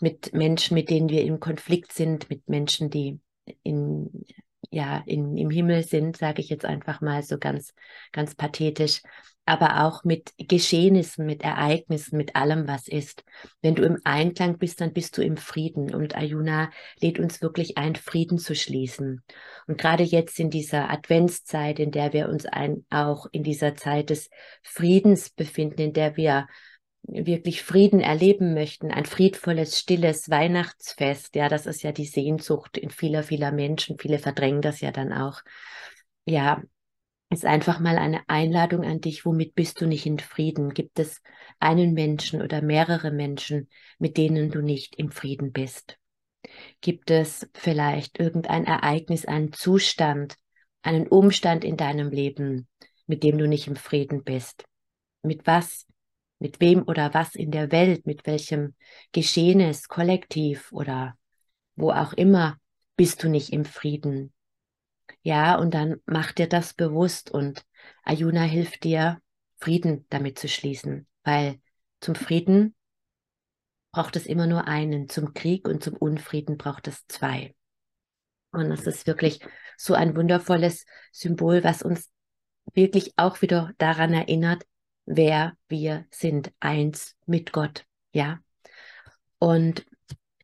mit 0.00 0.32
Menschen, 0.32 0.74
mit 0.74 0.90
denen 0.90 1.08
wir 1.08 1.22
im 1.22 1.40
Konflikt 1.40 1.92
sind, 1.92 2.30
mit 2.30 2.48
Menschen, 2.48 2.90
die 2.90 3.20
in, 3.62 4.24
ja, 4.70 5.02
in, 5.06 5.36
im 5.36 5.50
Himmel 5.50 5.82
sind, 5.82 6.16
sage 6.16 6.40
ich 6.40 6.48
jetzt 6.48 6.64
einfach 6.64 7.00
mal 7.00 7.22
so 7.22 7.38
ganz, 7.38 7.74
ganz 8.12 8.34
pathetisch, 8.34 9.02
aber 9.46 9.84
auch 9.84 10.04
mit 10.04 10.32
Geschehnissen, 10.38 11.26
mit 11.26 11.42
Ereignissen, 11.42 12.16
mit 12.16 12.36
allem, 12.36 12.68
was 12.68 12.86
ist. 12.86 13.24
Wenn 13.62 13.74
du 13.74 13.82
im 13.82 13.98
Einklang 14.04 14.58
bist, 14.58 14.80
dann 14.80 14.92
bist 14.92 15.18
du 15.18 15.22
im 15.22 15.36
Frieden. 15.36 15.92
Und 15.92 16.16
Ayuna 16.16 16.70
lädt 17.00 17.18
uns 17.18 17.42
wirklich 17.42 17.76
ein, 17.76 17.96
Frieden 17.96 18.38
zu 18.38 18.54
schließen. 18.54 19.24
Und 19.66 19.76
gerade 19.76 20.04
jetzt 20.04 20.38
in 20.38 20.50
dieser 20.50 20.88
Adventszeit, 20.88 21.80
in 21.80 21.90
der 21.90 22.12
wir 22.12 22.28
uns 22.28 22.46
ein, 22.46 22.84
auch 22.90 23.26
in 23.32 23.42
dieser 23.42 23.74
Zeit 23.74 24.10
des 24.10 24.30
Friedens 24.62 25.30
befinden, 25.30 25.80
in 25.80 25.92
der 25.94 26.16
wir 26.16 26.46
wirklich 27.02 27.62
Frieden 27.62 28.00
erleben 28.00 28.54
möchten, 28.54 28.90
ein 28.90 29.04
friedvolles, 29.04 29.78
stilles 29.78 30.30
Weihnachtsfest, 30.30 31.34
ja, 31.34 31.48
das 31.48 31.66
ist 31.66 31.82
ja 31.82 31.92
die 31.92 32.04
Sehnsucht 32.04 32.76
in 32.76 32.90
vieler, 32.90 33.22
vieler 33.22 33.52
Menschen, 33.52 33.98
viele 33.98 34.18
verdrängen 34.18 34.62
das 34.62 34.80
ja 34.80 34.90
dann 34.90 35.12
auch. 35.12 35.40
Ja, 36.24 36.62
ist 37.30 37.44
einfach 37.46 37.78
mal 37.78 37.96
eine 37.96 38.22
Einladung 38.28 38.84
an 38.84 39.00
dich, 39.00 39.24
womit 39.24 39.54
bist 39.54 39.80
du 39.80 39.86
nicht 39.86 40.04
in 40.04 40.18
Frieden? 40.18 40.74
Gibt 40.74 40.98
es 40.98 41.22
einen 41.60 41.94
Menschen 41.94 42.42
oder 42.42 42.60
mehrere 42.60 43.12
Menschen, 43.12 43.68
mit 43.98 44.16
denen 44.16 44.50
du 44.50 44.62
nicht 44.62 44.96
im 44.96 45.12
Frieden 45.12 45.52
bist? 45.52 45.96
Gibt 46.80 47.10
es 47.10 47.48
vielleicht 47.54 48.18
irgendein 48.18 48.64
Ereignis, 48.64 49.26
einen 49.26 49.52
Zustand, 49.52 50.36
einen 50.82 51.06
Umstand 51.06 51.64
in 51.64 51.76
deinem 51.76 52.10
Leben, 52.10 52.66
mit 53.06 53.22
dem 53.22 53.38
du 53.38 53.46
nicht 53.46 53.68
im 53.68 53.76
Frieden 53.76 54.24
bist? 54.24 54.64
Mit 55.22 55.46
was 55.46 55.86
mit 56.40 56.60
wem 56.60 56.82
oder 56.82 57.14
was 57.14 57.36
in 57.36 57.52
der 57.52 57.70
Welt, 57.70 58.06
mit 58.06 58.26
welchem 58.26 58.74
Geschehnis, 59.12 59.86
Kollektiv 59.86 60.72
oder 60.72 61.16
wo 61.76 61.92
auch 61.92 62.12
immer, 62.14 62.58
bist 62.96 63.22
du 63.22 63.28
nicht 63.28 63.52
im 63.52 63.64
Frieden. 63.64 64.32
Ja, 65.22 65.56
und 65.56 65.74
dann 65.74 65.96
mach 66.06 66.32
dir 66.32 66.48
das 66.48 66.74
bewusst 66.74 67.30
und 67.30 67.64
Ayuna 68.02 68.42
hilft 68.42 68.84
dir, 68.84 69.20
Frieden 69.58 70.06
damit 70.08 70.38
zu 70.38 70.48
schließen, 70.48 71.06
weil 71.22 71.60
zum 72.00 72.14
Frieden 72.14 72.74
braucht 73.92 74.16
es 74.16 74.26
immer 74.26 74.46
nur 74.46 74.66
einen, 74.66 75.08
zum 75.08 75.34
Krieg 75.34 75.68
und 75.68 75.84
zum 75.84 75.94
Unfrieden 75.96 76.56
braucht 76.56 76.88
es 76.88 77.06
zwei. 77.06 77.54
Und 78.52 78.70
das 78.70 78.86
ist 78.86 79.06
wirklich 79.06 79.40
so 79.76 79.94
ein 79.94 80.16
wundervolles 80.16 80.86
Symbol, 81.12 81.62
was 81.62 81.82
uns 81.82 82.08
wirklich 82.72 83.12
auch 83.16 83.42
wieder 83.42 83.72
daran 83.78 84.12
erinnert, 84.12 84.64
wer 85.06 85.56
wir 85.68 86.06
sind, 86.10 86.52
eins 86.60 87.16
mit 87.26 87.52
Gott, 87.52 87.84
ja. 88.12 88.40
Und 89.38 89.86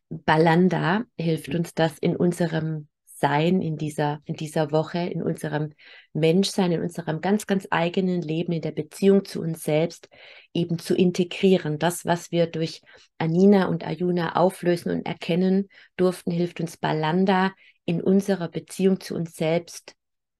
Balanda 0.09 1.03
hilft 1.17 1.53
uns 1.53 1.73
das 1.73 1.97
in 1.99 2.15
unserem 2.15 2.87
Sein, 3.05 3.61
in 3.61 3.77
dieser, 3.77 4.21
in 4.25 4.35
dieser 4.35 4.71
Woche, 4.71 4.99
in 4.99 5.23
unserem 5.23 5.73
Menschsein, 6.13 6.71
in 6.71 6.81
unserem 6.81 7.19
ganz, 7.19 7.47
ganz 7.47 7.67
eigenen 7.71 8.21
Leben, 8.21 8.51
in 8.51 8.61
der 8.61 8.71
Beziehung 8.71 9.25
zu 9.25 9.41
uns 9.41 9.63
selbst 9.63 10.07
eben 10.53 10.77
zu 10.77 10.95
integrieren. 10.95 11.79
Das, 11.79 12.05
was 12.05 12.31
wir 12.31 12.45
durch 12.45 12.81
Anina 13.17 13.67
und 13.67 13.85
Ayuna 13.85 14.35
auflösen 14.35 14.91
und 14.91 15.05
erkennen 15.05 15.67
durften, 15.97 16.31
hilft 16.31 16.59
uns 16.61 16.77
Balanda 16.77 17.53
in 17.85 18.01
unserer 18.01 18.49
Beziehung 18.49 18.99
zu 18.99 19.15
uns 19.15 19.35
selbst 19.35 19.95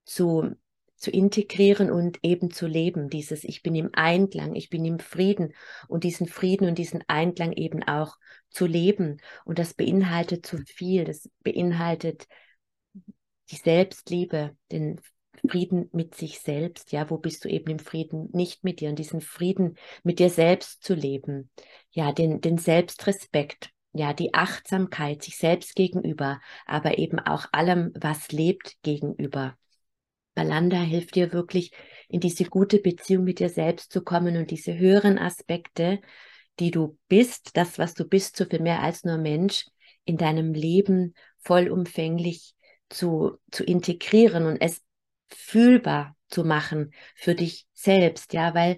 zu 0.06 0.56
zu 0.98 1.12
integrieren 1.12 1.92
und 1.92 2.20
eben 2.24 2.52
zu 2.52 2.68
leben. 2.68 3.10
Dieses 3.10 3.44
Ich 3.44 3.64
bin 3.64 3.76
im 3.76 3.90
Einklang, 3.94 4.56
ich 4.56 4.70
bin 4.70 4.84
im 4.84 5.00
Frieden 5.00 5.54
und 5.88 6.04
diesen 6.04 6.28
Frieden 6.28 6.68
und 6.68 6.78
diesen 6.78 7.04
Einklang 7.08 7.54
eben 7.54 7.84
auch 7.84 8.18
zu 8.50 8.66
leben. 8.66 9.18
Und 9.46 9.60
das 9.60 9.74
beinhaltet 9.74 10.46
zu 10.46 10.58
viel. 10.66 11.06
Das 11.06 11.30
beinhaltet 11.44 12.28
die 13.52 13.56
Selbstliebe, 13.56 14.56
den 14.72 15.00
Frieden 15.48 15.90
mit 15.94 16.16
sich 16.16 16.40
selbst. 16.40 16.92
Ja, 16.92 17.10
wo 17.10 17.18
bist 17.18 17.46
du 17.46 17.50
eben 17.50 17.70
im 17.72 17.80
Frieden 17.80 18.30
nicht 18.34 18.64
mit 18.64 18.80
dir 18.80 18.90
und 18.90 19.00
diesen 19.00 19.22
Frieden 19.22 19.78
mit 20.04 20.20
dir 20.20 20.30
selbst 20.30 20.84
zu 20.84 20.94
leben. 20.94 21.50
Ja, 21.92 22.12
den, 22.12 22.42
den 22.42 22.58
Selbstrespekt. 22.58 23.72
Ja, 23.94 24.14
die 24.14 24.34
Achtsamkeit 24.34 25.24
sich 25.24 25.38
selbst 25.38 25.76
gegenüber, 25.76 26.40
aber 26.66 26.98
eben 26.98 27.20
auch 27.20 27.46
allem, 27.52 27.92
was 27.96 28.32
lebt 28.32 28.76
gegenüber. 28.84 29.58
Balanda 30.38 30.80
hilft 30.80 31.15
dir 31.15 31.34
wirklich 31.34 31.71
in 32.10 32.19
diese 32.19 32.45
gute 32.45 32.78
Beziehung 32.78 33.23
mit 33.23 33.39
dir 33.39 33.50
selbst 33.50 33.91
zu 33.91 34.04
kommen 34.04 34.38
und 34.38 34.52
diese 34.52 34.78
höheren 34.78 35.17
Aspekte, 35.17 36.00
die 36.60 36.69
du 36.69 36.95
bist, 37.08 37.58
das, 37.58 37.80
was 37.80 37.95
du 37.95 38.06
bist, 38.06 38.38
so 38.38 38.45
viel 38.45 38.62
mehr 38.62 38.84
als 38.84 39.04
nur 39.04 39.17
Mensch, 39.17 39.65
in 40.06 40.15
deinem 40.15 40.54
Leben 40.54 41.15
vollumfänglich 41.39 42.54
zu, 42.88 43.38
zu 43.52 43.63
integrieren 43.63 44.45
und 44.45 44.62
es 44.62 44.84
fühlbar 45.28 46.15
zu 46.30 46.43
machen 46.43 46.91
für 47.15 47.34
dich 47.34 47.65
selbst. 47.73 48.32
Ja, 48.34 48.54
weil 48.54 48.78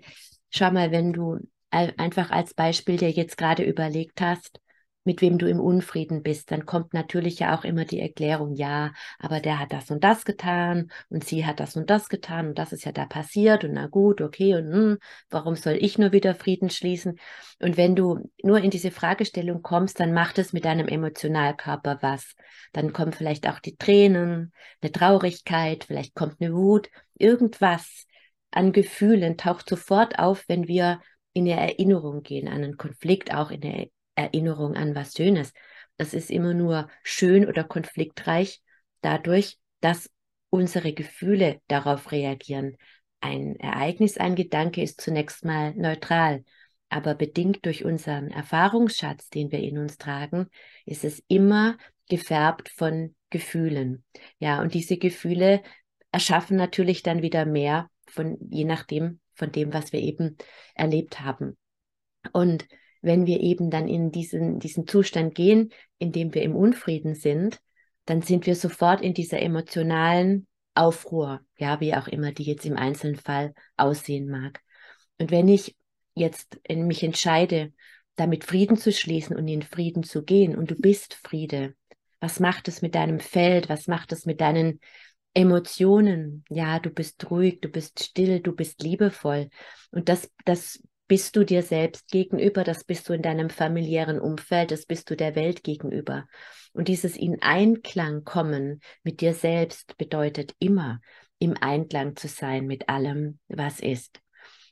schau 0.49 0.71
mal, 0.71 0.91
wenn 0.91 1.11
du 1.11 1.39
einfach 1.71 2.31
als 2.31 2.53
Beispiel 2.53 2.95
dir 2.95 3.11
jetzt 3.11 3.37
gerade 3.37 3.63
überlegt 3.63 4.21
hast, 4.21 4.61
mit 5.09 5.23
wem 5.23 5.39
du 5.39 5.49
im 5.49 5.59
Unfrieden 5.59 6.21
bist, 6.21 6.51
dann 6.51 6.67
kommt 6.67 6.93
natürlich 6.93 7.39
ja 7.39 7.57
auch 7.57 7.63
immer 7.63 7.83
die 7.83 7.99
Erklärung, 7.99 8.53
ja, 8.53 8.93
aber 9.17 9.39
der 9.39 9.57
hat 9.57 9.73
das 9.73 9.89
und 9.89 10.03
das 10.03 10.23
getan 10.23 10.91
und 11.09 11.23
sie 11.23 11.47
hat 11.47 11.59
das 11.59 11.75
und 11.75 11.89
das 11.89 12.09
getan 12.09 12.49
und 12.49 12.59
das 12.59 12.73
ist 12.73 12.85
ja 12.85 12.91
da 12.91 13.07
passiert 13.07 13.63
und 13.63 13.73
na 13.73 13.87
gut, 13.87 14.21
okay 14.21 14.53
und 14.53 14.71
hm, 14.71 14.97
warum 15.31 15.55
soll 15.55 15.77
ich 15.81 15.97
nur 15.97 16.11
wieder 16.11 16.35
Frieden 16.35 16.69
schließen? 16.69 17.17
Und 17.59 17.75
wenn 17.75 17.95
du 17.95 18.29
nur 18.43 18.59
in 18.59 18.69
diese 18.69 18.91
Fragestellung 18.91 19.63
kommst, 19.63 19.99
dann 19.99 20.13
macht 20.13 20.37
es 20.37 20.53
mit 20.53 20.63
deinem 20.63 20.87
Emotionalkörper 20.87 21.97
was. 22.01 22.35
Dann 22.71 22.93
kommen 22.93 23.11
vielleicht 23.11 23.49
auch 23.49 23.57
die 23.57 23.77
Tränen, 23.77 24.53
eine 24.79 24.91
Traurigkeit, 24.91 25.85
vielleicht 25.85 26.13
kommt 26.13 26.39
eine 26.39 26.53
Wut, 26.53 26.87
irgendwas 27.15 28.05
an 28.51 28.73
Gefühlen 28.73 29.37
taucht 29.37 29.67
sofort 29.67 30.19
auf, 30.19 30.43
wenn 30.47 30.67
wir 30.67 31.01
in 31.33 31.49
eine 31.49 31.59
Erinnerung 31.59 32.21
gehen, 32.21 32.47
an 32.47 32.63
einen 32.63 32.77
Konflikt, 32.77 33.33
auch 33.33 33.49
in 33.49 33.63
eine 33.63 33.89
Erinnerung 34.19 34.75
an 34.75 34.95
was 34.95 35.13
Schönes. 35.13 35.53
Das 35.97 36.13
ist 36.13 36.29
immer 36.29 36.53
nur 36.53 36.89
schön 37.03 37.47
oder 37.47 37.63
konfliktreich 37.63 38.61
dadurch, 39.01 39.57
dass 39.79 40.09
unsere 40.49 40.93
Gefühle 40.93 41.61
darauf 41.67 42.11
reagieren. 42.11 42.75
Ein 43.21 43.55
Ereignis, 43.57 44.17
ein 44.17 44.35
Gedanke 44.35 44.81
ist 44.81 44.99
zunächst 45.01 45.45
mal 45.45 45.73
neutral, 45.75 46.43
aber 46.89 47.15
bedingt 47.15 47.65
durch 47.65 47.85
unseren 47.85 48.29
Erfahrungsschatz, 48.29 49.29
den 49.29 49.51
wir 49.51 49.59
in 49.59 49.77
uns 49.77 49.97
tragen, 49.97 50.47
ist 50.85 51.05
es 51.05 51.23
immer 51.27 51.77
gefärbt 52.09 52.69
von 52.69 53.15
Gefühlen. 53.29 54.03
Ja, 54.39 54.61
und 54.61 54.73
diese 54.73 54.97
Gefühle 54.97 55.61
erschaffen 56.11 56.57
natürlich 56.57 57.03
dann 57.03 57.21
wieder 57.21 57.45
mehr 57.45 57.89
von, 58.07 58.37
je 58.49 58.65
nachdem, 58.65 59.19
von 59.33 59.51
dem, 59.51 59.71
was 59.71 59.93
wir 59.93 60.01
eben 60.01 60.37
erlebt 60.73 61.21
haben. 61.21 61.57
Und 62.33 62.67
wenn 63.01 63.25
wir 63.25 63.39
eben 63.39 63.69
dann 63.69 63.87
in 63.87 64.11
diesen, 64.11 64.59
diesen 64.59 64.87
Zustand 64.87 65.35
gehen, 65.35 65.71
in 65.97 66.11
dem 66.11 66.33
wir 66.33 66.43
im 66.43 66.55
Unfrieden 66.55 67.15
sind, 67.15 67.59
dann 68.05 68.21
sind 68.21 68.45
wir 68.45 68.55
sofort 68.55 69.01
in 69.01 69.13
dieser 69.13 69.41
emotionalen 69.41 70.47
Aufruhr, 70.73 71.41
ja, 71.57 71.79
wie 71.79 71.93
auch 71.93 72.07
immer 72.07 72.31
die 72.31 72.43
jetzt 72.43 72.65
im 72.65 72.75
einzelnen 72.75 73.17
Fall 73.17 73.53
aussehen 73.77 74.29
mag. 74.29 74.61
Und 75.17 75.31
wenn 75.31 75.47
ich 75.47 75.75
jetzt 76.15 76.59
mich 76.69 77.03
entscheide, 77.03 77.73
damit 78.15 78.43
Frieden 78.43 78.77
zu 78.77 78.91
schließen 78.91 79.35
und 79.35 79.47
in 79.47 79.61
Frieden 79.61 80.03
zu 80.03 80.23
gehen 80.23 80.57
und 80.57 80.71
du 80.71 80.75
bist 80.75 81.13
Friede, 81.13 81.75
was 82.19 82.39
macht 82.39 82.67
es 82.67 82.81
mit 82.81 82.95
deinem 82.95 83.19
Feld? 83.19 83.69
Was 83.69 83.87
macht 83.87 84.11
es 84.11 84.25
mit 84.25 84.41
deinen 84.41 84.79
Emotionen? 85.33 86.43
Ja, 86.49 86.79
du 86.79 86.89
bist 86.89 87.29
ruhig, 87.31 87.61
du 87.61 87.69
bist 87.69 88.03
still, 88.03 88.41
du 88.41 88.53
bist 88.53 88.81
liebevoll. 88.81 89.49
Und 89.91 90.09
das, 90.09 90.29
das 90.43 90.81
bist 91.09 91.35
du 91.35 91.43
dir 91.43 91.63
selbst 91.63 92.07
gegenüber, 92.09 92.63
das 92.63 92.83
bist 92.85 93.09
du 93.09 93.13
in 93.13 93.23
deinem 93.23 93.49
familiären 93.49 94.21
Umfeld, 94.21 94.71
das 94.71 94.85
bist 94.85 95.09
du 95.09 95.17
der 95.17 95.35
Welt 95.35 95.63
gegenüber. 95.63 96.27
Und 96.71 96.87
dieses 96.87 97.17
in 97.17 97.41
Einklang 97.41 98.23
kommen 98.23 98.79
mit 99.03 99.19
dir 99.19 99.33
selbst 99.33 99.97
bedeutet 99.97 100.53
immer 100.59 101.01
im 101.39 101.55
Einklang 101.59 102.15
zu 102.15 102.27
sein 102.27 102.67
mit 102.67 102.89
allem, 102.89 103.39
was 103.47 103.79
ist. 103.79 104.21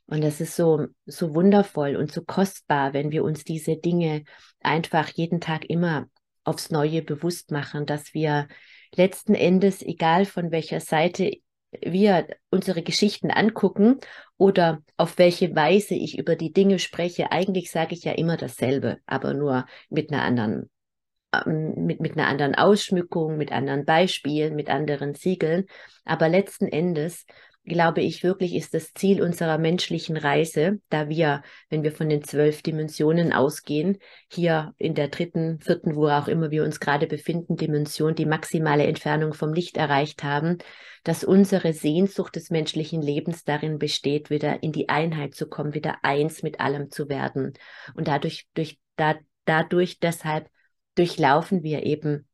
Und 0.06 0.24
das 0.24 0.40
ist 0.40 0.56
so, 0.56 0.86
so 1.08 1.34
wundervoll 1.34 1.96
und 1.96 2.12
so 2.12 2.22
kostbar, 2.24 2.94
wenn 2.94 3.12
wir 3.12 3.24
uns 3.24 3.44
diese 3.44 3.76
Dinge 3.76 4.24
einfach 4.62 5.10
jeden 5.10 5.42
Tag 5.42 5.66
immer 5.66 6.08
aufs 6.44 6.70
Neue 6.70 7.02
bewusst 7.02 7.52
machen, 7.52 7.88
dass 7.88 8.14
wir 8.14 8.48
letzten 8.96 9.34
Endes, 9.34 9.82
egal 9.82 10.26
von 10.26 10.52
welcher 10.52 10.82
Seite 10.82 11.32
wir 11.82 12.28
unsere 12.50 12.84
Geschichten 12.84 13.32
angucken 13.32 14.00
oder 14.38 14.82
auf 14.98 15.18
welche 15.18 15.56
Weise 15.56 15.96
ich 15.96 16.18
über 16.18 16.36
die 16.36 16.54
Dinge 16.54 16.80
spreche, 16.80 17.32
eigentlich 17.32 17.72
sage 17.72 17.96
ich 17.96 18.04
ja 18.04 18.14
immer 18.14 18.38
dasselbe, 18.38 19.00
aber 19.06 19.34
nur 19.34 19.66
mit 19.90 20.12
einer 20.12 20.24
anderen 20.24 20.70
ähm, 21.34 21.74
mit, 21.86 22.00
mit 22.00 22.18
einer 22.18 22.28
anderen 22.28 22.56
Ausschmückung, 22.56 23.38
mit 23.38 23.52
anderen 23.52 23.86
Beispielen, 23.86 24.56
mit 24.56 24.70
anderen 24.70 25.14
Siegeln. 25.16 25.66
Aber 26.06 26.30
letzten 26.30 26.68
Endes 26.68 27.26
glaube 27.68 28.02
ich 28.02 28.24
wirklich, 28.24 28.56
ist 28.56 28.74
das 28.74 28.94
Ziel 28.94 29.22
unserer 29.22 29.58
menschlichen 29.58 30.16
Reise, 30.16 30.80
da 30.90 31.10
wir, 31.10 31.44
wenn 31.70 31.84
wir 31.84 31.92
von 31.92 32.08
den 32.08 32.24
zwölf 32.24 32.62
Dimensionen 32.62 33.34
ausgehen, 33.34 33.98
hier 34.32 34.74
in 34.78 34.96
der 34.96 35.10
dritten, 35.10 35.60
vierten, 35.60 35.96
wo 35.96 36.08
auch 36.08 36.30
immer 36.30 36.50
wir 36.50 36.64
uns 36.64 36.80
gerade 36.80 37.08
befinden, 37.08 37.58
Dimension, 37.58 38.16
die 38.16 38.26
maximale 38.26 38.86
Entfernung 38.88 39.34
vom 39.34 39.54
Licht 39.54 39.76
erreicht 39.76 40.24
haben, 40.24 40.60
dass 41.04 41.26
unsere 41.26 41.74
Sehnsucht 41.74 42.38
des 42.38 42.50
menschlichen 42.50 43.02
Lebens 43.02 43.44
darin 43.44 43.80
besteht, 43.80 44.30
wieder 44.30 44.64
in 44.64 44.72
die 44.72 44.88
Einheit 44.88 45.36
zu 45.36 45.48
kommen, 45.48 45.74
wieder 45.74 45.98
eins 46.04 46.44
mit 46.44 46.62
allem 46.62 46.90
zu 46.90 47.10
werden. 47.10 47.54
Und 47.96 48.08
dadurch, 48.08 48.48
durch, 48.54 48.80
da, 48.96 49.16
dadurch 49.46 50.00
deshalb 50.00 50.50
durchlaufen 50.96 51.64
wir 51.64 51.86
eben 51.86 52.28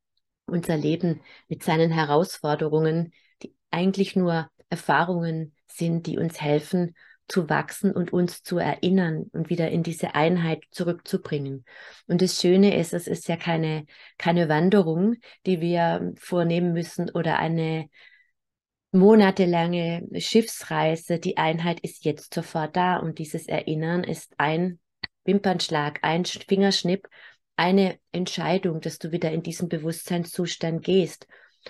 unser 0.45 0.77
Leben 0.77 1.21
mit 1.47 1.63
seinen 1.63 1.91
Herausforderungen, 1.91 3.13
die 3.41 3.55
eigentlich 3.71 4.15
nur 4.15 4.49
Erfahrungen 4.73 5.53
sind, 5.67 6.07
die 6.07 6.17
uns 6.17 6.41
helfen 6.41 6.95
zu 7.27 7.47
wachsen 7.47 7.91
und 7.91 8.11
uns 8.11 8.41
zu 8.41 8.57
erinnern 8.57 9.29
und 9.33 9.51
wieder 9.51 9.69
in 9.69 9.83
diese 9.83 10.15
Einheit 10.15 10.63
zurückzubringen. 10.71 11.63
Und 12.07 12.23
das 12.23 12.41
Schöne 12.41 12.75
ist, 12.75 12.91
es 12.91 13.07
ist 13.07 13.27
ja 13.27 13.37
keine, 13.37 13.85
keine 14.17 14.49
Wanderung, 14.49 15.17
die 15.45 15.61
wir 15.61 16.13
vornehmen 16.17 16.73
müssen 16.73 17.11
oder 17.11 17.37
eine 17.37 17.87
monatelange 18.91 20.07
Schiffsreise. 20.19 21.19
Die 21.19 21.37
Einheit 21.37 21.79
ist 21.81 22.03
jetzt 22.03 22.33
sofort 22.33 22.75
da 22.75 22.97
und 22.97 23.19
dieses 23.19 23.47
Erinnern 23.47 24.03
ist 24.03 24.33
ein 24.39 24.79
Wimpernschlag, 25.23 25.99
ein 26.01 26.25
Fingerschnipp, 26.25 27.07
eine 27.55 27.99
Entscheidung, 28.11 28.81
dass 28.81 28.97
du 28.97 29.11
wieder 29.11 29.31
in 29.31 29.43
diesen 29.43 29.69
Bewusstseinszustand 29.69 30.83
gehst. 30.83 31.27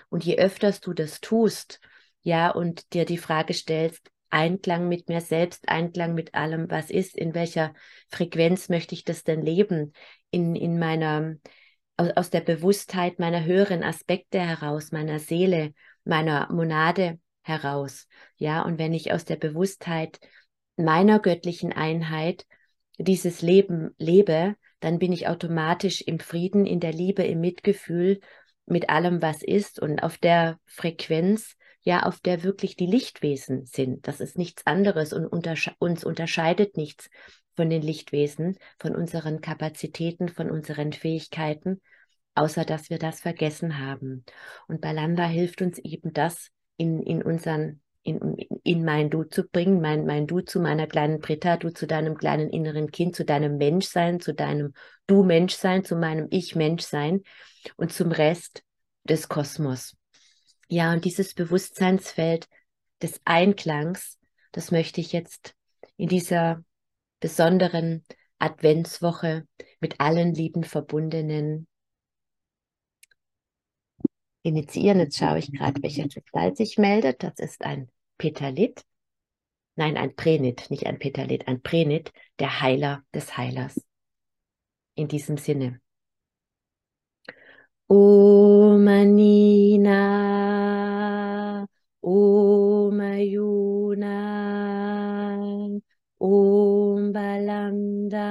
Und 0.10 0.24
je 0.24 0.38
öfters 0.38 0.80
du 0.80 0.94
das 0.94 1.20
tust, 1.20 1.80
ja, 2.24 2.50
und 2.50 2.94
dir 2.94 3.06
die 3.06 3.18
Frage 3.18 3.54
stellst, 3.54 4.10
Einklang 4.30 4.88
mit 4.88 5.10
mir 5.10 5.22
selbst, 5.22 5.70
Einklang 5.70 6.16
mit 6.16 6.34
allem, 6.34 6.72
was 6.72 6.90
ist, 6.90 7.16
in 7.16 7.36
welcher 7.36 7.76
Frequenz 8.10 8.68
möchte 8.68 8.96
ich 8.96 9.04
das 9.04 9.24
denn 9.24 9.44
leben, 9.44 9.94
in, 10.32 10.56
in 10.56 10.80
meiner, 10.80 11.36
aus, 11.98 12.32
der 12.32 12.42
Bewusstheit 12.42 13.20
meiner 13.20 13.44
höheren 13.44 13.84
Aspekte 13.84 14.40
heraus, 14.40 14.92
meiner 14.92 15.20
Seele, 15.20 15.74
meiner 16.04 16.52
Monade 16.52 17.20
heraus, 17.44 18.08
ja, 18.38 18.64
und 18.64 18.80
wenn 18.80 18.94
ich 18.94 19.12
aus 19.12 19.26
der 19.26 19.36
Bewusstheit 19.36 20.20
meiner 20.78 21.20
göttlichen 21.20 21.72
Einheit 21.72 22.48
dieses 22.98 23.42
Leben 23.42 23.92
lebe, 23.98 24.56
dann 24.80 25.00
bin 25.00 25.14
ich 25.14 25.28
automatisch 25.28 26.02
im 26.02 26.20
Frieden, 26.20 26.66
in 26.66 26.80
der 26.80 26.92
Liebe, 26.92 27.24
im 27.24 27.40
Mitgefühl 27.40 28.20
mit 28.66 28.90
allem, 28.90 29.22
was 29.22 29.44
ist. 29.44 29.80
Und 29.80 30.04
auf 30.04 30.18
der 30.18 30.60
Frequenz, 30.66 31.56
ja, 31.84 32.04
auf 32.04 32.20
der 32.20 32.44
wirklich 32.44 32.76
die 32.76 32.86
Lichtwesen 32.86 33.66
sind. 33.66 34.08
Das 34.08 34.20
ist 34.20 34.38
nichts 34.38 34.66
anderes 34.66 35.14
und 35.14 35.26
untersche 35.26 35.74
uns 35.80 36.04
unterscheidet 36.04 36.78
nichts 36.78 37.10
von 37.56 37.70
den 37.70 37.82
Lichtwesen, 37.82 38.58
von 38.80 38.96
unseren 38.96 39.42
Kapazitäten, 39.42 40.30
von 40.30 40.50
unseren 40.50 40.94
Fähigkeiten, 40.94 41.82
außer 42.36 42.66
dass 42.66 42.90
wir 42.90 42.98
das 42.98 43.22
vergessen 43.22 43.80
haben. 43.80 44.26
Und 44.68 44.82
Balanda 44.82 45.26
hilft 45.28 45.62
uns 45.62 45.78
eben 45.78 46.14
das 46.14 46.50
in, 46.78 47.04
in 47.04 47.22
unseren 47.22 47.82
in, 48.04 48.36
in 48.64 48.84
mein 48.84 49.10
Du 49.10 49.24
zu 49.24 49.48
bringen, 49.48 49.80
mein, 49.80 50.06
mein 50.06 50.28
Du 50.28 50.42
zu 50.42 50.60
meiner 50.60 50.88
kleinen 50.88 51.20
Britta, 51.20 51.58
du 51.58 51.70
zu 51.74 51.88
deinem 51.88 52.18
kleinen 52.18 52.50
inneren 52.50 52.92
Kind, 52.92 53.16
zu 53.16 53.24
deinem 53.24 53.58
Menschsein, 53.58 54.20
zu 54.20 54.34
deinem 54.34 54.74
Du-Menschsein, 55.08 55.86
zu 55.86 55.96
meinem 55.96 56.28
Ich-Menschsein 56.30 57.22
und 57.78 57.94
zum 57.94 58.12
Rest 58.12 58.64
des 59.06 59.30
Kosmos. 59.30 59.96
Ja, 60.68 60.94
und 60.94 61.06
dieses 61.06 61.34
Bewusstseinsfeld 61.34 62.48
des 63.02 63.22
Einklangs, 63.26 64.18
das 64.52 64.72
möchte 64.72 65.02
ich 65.02 65.12
jetzt 65.12 65.56
in 65.98 66.08
dieser 66.08 66.64
besonderen 67.20 68.04
Adventswoche 68.40 69.48
mit 69.80 70.00
allen 70.00 70.34
lieben 70.34 70.64
Verbundenen 70.64 71.68
initiieren. 74.42 75.00
Jetzt 75.00 75.18
schaue 75.18 75.40
ich 75.40 75.52
gerade, 75.52 75.82
welcher 75.82 76.08
Kristall 76.08 76.56
sich 76.56 76.78
meldet. 76.78 77.24
Das 77.24 77.40
ist 77.40 77.64
ein 77.64 77.90
Petalit. 78.18 78.84
Nein, 79.76 79.98
ein 79.98 80.16
Prenit, 80.16 80.70
nicht 80.70 80.86
ein 80.86 81.00
Petalit, 81.00 81.48
ein 81.48 81.62
Prenit, 81.62 82.12
der 82.40 82.62
Heiler 82.62 83.04
des 83.14 83.38
Heilers. 83.38 83.82
In 84.96 85.08
diesem 85.08 85.38
Sinne. 85.38 85.82
Om 87.90 88.88
Anina, 88.88 90.00
Om 92.02 93.00
Ayuna, 93.02 94.18
Om 96.20 97.12
Balanda, 97.14 98.30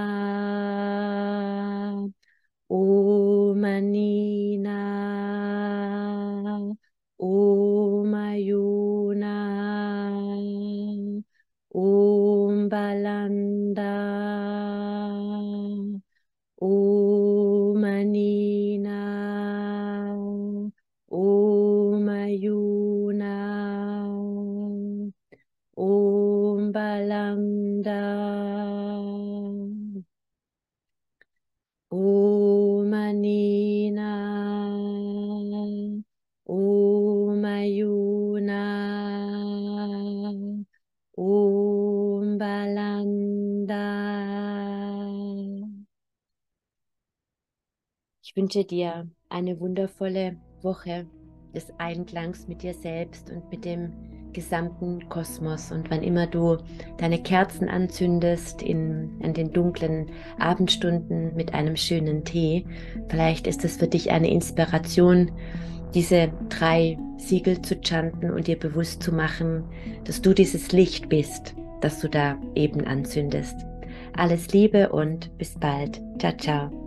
Ich 48.34 48.40
wünsche 48.40 48.64
dir 48.64 49.06
eine 49.28 49.60
wundervolle 49.60 50.36
Woche 50.62 51.04
des 51.54 51.66
Einklangs 51.76 52.48
mit 52.48 52.62
dir 52.62 52.72
selbst 52.72 53.30
und 53.30 53.50
mit 53.50 53.66
dem 53.66 53.92
gesamten 54.32 55.06
Kosmos. 55.10 55.70
Und 55.70 55.90
wann 55.90 56.02
immer 56.02 56.26
du 56.26 56.56
deine 56.96 57.22
Kerzen 57.22 57.68
anzündest 57.68 58.62
in, 58.62 59.20
in 59.20 59.34
den 59.34 59.52
dunklen 59.52 60.06
Abendstunden 60.38 61.36
mit 61.36 61.52
einem 61.52 61.76
schönen 61.76 62.24
Tee, 62.24 62.64
vielleicht 63.10 63.46
ist 63.46 63.66
es 63.66 63.76
für 63.76 63.86
dich 63.86 64.10
eine 64.10 64.30
Inspiration, 64.30 65.30
diese 65.92 66.32
drei 66.48 66.98
Siegel 67.18 67.60
zu 67.60 67.82
chanten 67.82 68.30
und 68.30 68.46
dir 68.46 68.58
bewusst 68.58 69.02
zu 69.02 69.12
machen, 69.12 69.64
dass 70.04 70.22
du 70.22 70.32
dieses 70.32 70.72
Licht 70.72 71.10
bist, 71.10 71.54
das 71.82 72.00
du 72.00 72.08
da 72.08 72.40
eben 72.54 72.86
anzündest. 72.86 73.56
Alles 74.16 74.54
Liebe 74.54 74.88
und 74.88 75.36
bis 75.36 75.54
bald. 75.60 76.00
Ciao, 76.18 76.32
ciao. 76.38 76.81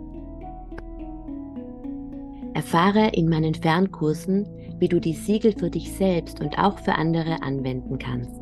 Erfahre 2.56 3.10
in 3.12 3.28
meinen 3.28 3.54
Fernkursen, 3.54 4.48
wie 4.78 4.88
du 4.88 4.98
die 4.98 5.12
Siegel 5.12 5.52
für 5.52 5.68
dich 5.68 5.92
selbst 5.92 6.40
und 6.40 6.58
auch 6.58 6.78
für 6.78 6.94
andere 6.94 7.42
anwenden 7.42 7.98
kannst. 7.98 8.40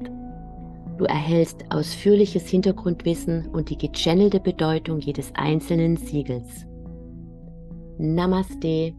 Du 0.98 1.04
erhältst 1.04 1.64
ausführliches 1.70 2.48
Hintergrundwissen 2.48 3.48
und 3.48 3.70
die 3.70 3.76
gechannelte 3.76 4.38
Bedeutung 4.38 5.00
jedes 5.00 5.34
einzelnen 5.34 5.96
Siegels. 5.96 6.64
Namaste 7.98 8.94